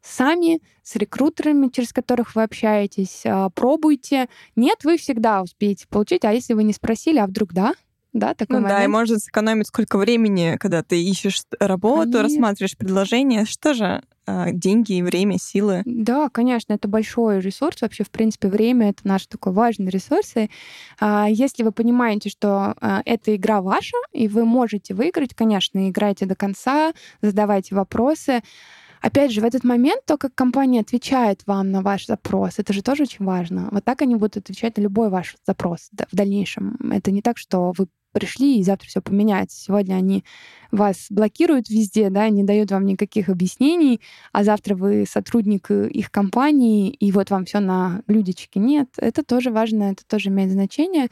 сами, 0.00 0.62
с 0.82 0.96
рекрутерами, 0.96 1.68
через 1.68 1.92
которых 1.92 2.34
вы 2.34 2.44
общаетесь, 2.44 3.22
а, 3.26 3.50
пробуйте. 3.50 4.28
Нет, 4.54 4.78
вы 4.84 4.96
всегда 4.96 5.42
успеете 5.42 5.86
получить, 5.86 6.24
а 6.24 6.32
если 6.32 6.54
вы 6.54 6.64
не 6.64 6.72
спросили, 6.72 7.18
а 7.18 7.26
вдруг 7.26 7.52
да, 7.52 7.74
да, 8.14 8.32
такой 8.32 8.56
ну, 8.56 8.62
момент. 8.62 8.78
Да, 8.78 8.84
и 8.84 8.88
можно 8.88 9.18
сэкономить 9.18 9.66
сколько 9.66 9.98
времени, 9.98 10.56
когда 10.58 10.82
ты 10.82 11.02
ищешь 11.02 11.42
работу, 11.60 12.12
Конечно. 12.12 12.22
рассматриваешь 12.22 12.78
предложение. 12.78 13.44
Что 13.44 13.74
же, 13.74 14.02
деньги 14.26 14.94
и 14.94 15.02
время, 15.02 15.38
силы. 15.38 15.82
Да, 15.84 16.28
конечно, 16.28 16.72
это 16.72 16.88
большой 16.88 17.40
ресурс. 17.40 17.82
Вообще, 17.82 18.04
в 18.04 18.10
принципе, 18.10 18.48
время— 18.48 18.88
это 18.90 19.06
наш 19.06 19.26
такой 19.26 19.52
важный 19.52 19.90
ресурс. 19.90 20.32
И 20.36 20.50
а, 21.00 21.26
если 21.28 21.62
вы 21.62 21.72
понимаете, 21.72 22.30
что 22.30 22.74
а, 22.80 23.02
эта 23.04 23.36
игра 23.36 23.60
ваша, 23.60 23.96
и 24.12 24.28
вы 24.28 24.44
можете 24.44 24.94
выиграть, 24.94 25.34
конечно, 25.34 25.88
играйте 25.88 26.26
до 26.26 26.34
конца, 26.34 26.92
задавайте 27.22 27.74
вопросы. 27.74 28.42
Опять 29.06 29.30
же, 29.30 29.40
в 29.40 29.44
этот 29.44 29.62
момент 29.62 30.02
то, 30.04 30.18
как 30.18 30.34
компания 30.34 30.80
отвечает 30.80 31.42
вам 31.46 31.70
на 31.70 31.80
ваш 31.80 32.06
запрос, 32.06 32.58
это 32.58 32.72
же 32.72 32.82
тоже 32.82 33.04
очень 33.04 33.24
важно. 33.24 33.68
Вот 33.70 33.84
так 33.84 34.02
они 34.02 34.16
будут 34.16 34.38
отвечать 34.38 34.76
на 34.76 34.82
любой 34.82 35.10
ваш 35.10 35.36
запрос 35.46 35.90
в 36.10 36.16
дальнейшем. 36.16 36.76
Это 36.90 37.12
не 37.12 37.22
так, 37.22 37.38
что 37.38 37.72
вы 37.78 37.86
пришли, 38.10 38.58
и 38.58 38.64
завтра 38.64 38.88
все 38.88 39.00
поменяется. 39.00 39.60
Сегодня 39.60 39.94
они 39.94 40.24
вас 40.72 41.06
блокируют 41.08 41.68
везде, 41.68 42.10
да, 42.10 42.28
не 42.30 42.42
дают 42.42 42.72
вам 42.72 42.84
никаких 42.84 43.28
объяснений, 43.28 44.00
а 44.32 44.42
завтра 44.42 44.74
вы 44.74 45.04
сотрудник 45.08 45.70
их 45.70 46.10
компании, 46.10 46.90
и 46.90 47.12
вот 47.12 47.30
вам 47.30 47.44
все 47.44 47.60
на 47.60 48.02
блюдечке. 48.08 48.58
Нет, 48.58 48.88
это 48.96 49.22
тоже 49.22 49.52
важно, 49.52 49.92
это 49.92 50.04
тоже 50.04 50.30
имеет 50.30 50.50
значение. 50.50 51.10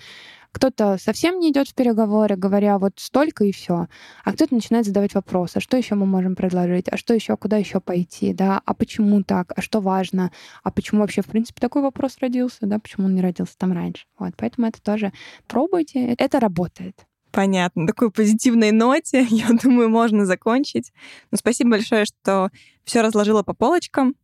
Кто-то 0.55 0.99
совсем 1.01 1.41
не 1.41 1.51
идет 1.51 1.69
в 1.69 1.75
переговоры, 1.75 2.37
говоря 2.37 2.79
вот 2.79 2.93
столько 2.99 3.45
и 3.45 3.51
все, 3.51 3.89
а 4.23 4.33
кто-то 4.33 4.55
начинает 4.55 4.87
задавать 4.87 5.13
вопросы, 5.13 5.57
а 5.57 5.61
что 5.61 5.77
еще 5.77 5.97
мы 5.97 6.07
можем 6.07 6.37
предложить, 6.37 6.87
а 6.89 6.97
что 6.97 7.13
еще, 7.13 7.37
куда 7.37 7.57
еще 7.57 7.81
пойти, 7.81 8.33
да, 8.33 8.63
а 8.65 8.73
почему 8.73 9.25
так, 9.25 9.53
а 9.57 9.61
что 9.61 9.81
важно, 9.81 10.31
а 10.63 10.71
почему 10.71 11.01
вообще 11.01 11.23
в 11.23 11.27
принципе 11.27 11.61
такой 11.61 11.83
вопрос 11.83 12.19
родился, 12.21 12.59
да, 12.63 12.79
почему 12.79 13.07
он 13.07 13.17
не 13.17 13.21
родился 13.21 13.59
там 13.59 13.73
раньше. 13.73 14.05
Вот, 14.17 14.35
поэтому 14.37 14.69
это 14.69 14.81
тоже 14.81 15.13
пробуйте, 15.49 16.15
это 16.17 16.39
работает. 16.39 17.05
Понятно. 17.33 17.83
На 17.83 17.89
такой 17.89 18.13
позитивной 18.13 18.71
ноте, 18.71 19.27
я 19.29 19.49
думаю, 19.61 19.91
можно 19.91 20.25
закончить. 20.25 20.93
Но 21.33 21.37
спасибо 21.37 21.71
большое, 21.71 22.05
что 22.05 22.51
все 22.85 23.01
разложила 23.03 23.43
по 23.43 23.55
полочкам. 23.55 24.15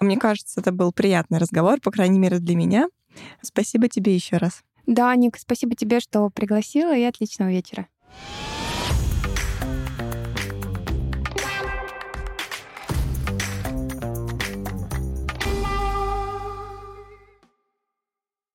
Мне 0.00 0.16
кажется, 0.16 0.60
это 0.60 0.72
был 0.72 0.92
приятный 0.92 1.38
разговор, 1.38 1.80
по 1.80 1.92
крайней 1.92 2.18
мере, 2.18 2.40
для 2.40 2.56
меня. 2.56 2.88
Спасибо 3.42 3.88
тебе 3.88 4.12
еще 4.12 4.38
раз. 4.38 4.64
Да, 4.86 5.14
Ник, 5.16 5.36
спасибо 5.38 5.74
тебе, 5.74 6.00
что 6.00 6.28
пригласила, 6.30 6.96
и 6.96 7.02
отличного 7.02 7.50
вечера. 7.50 7.88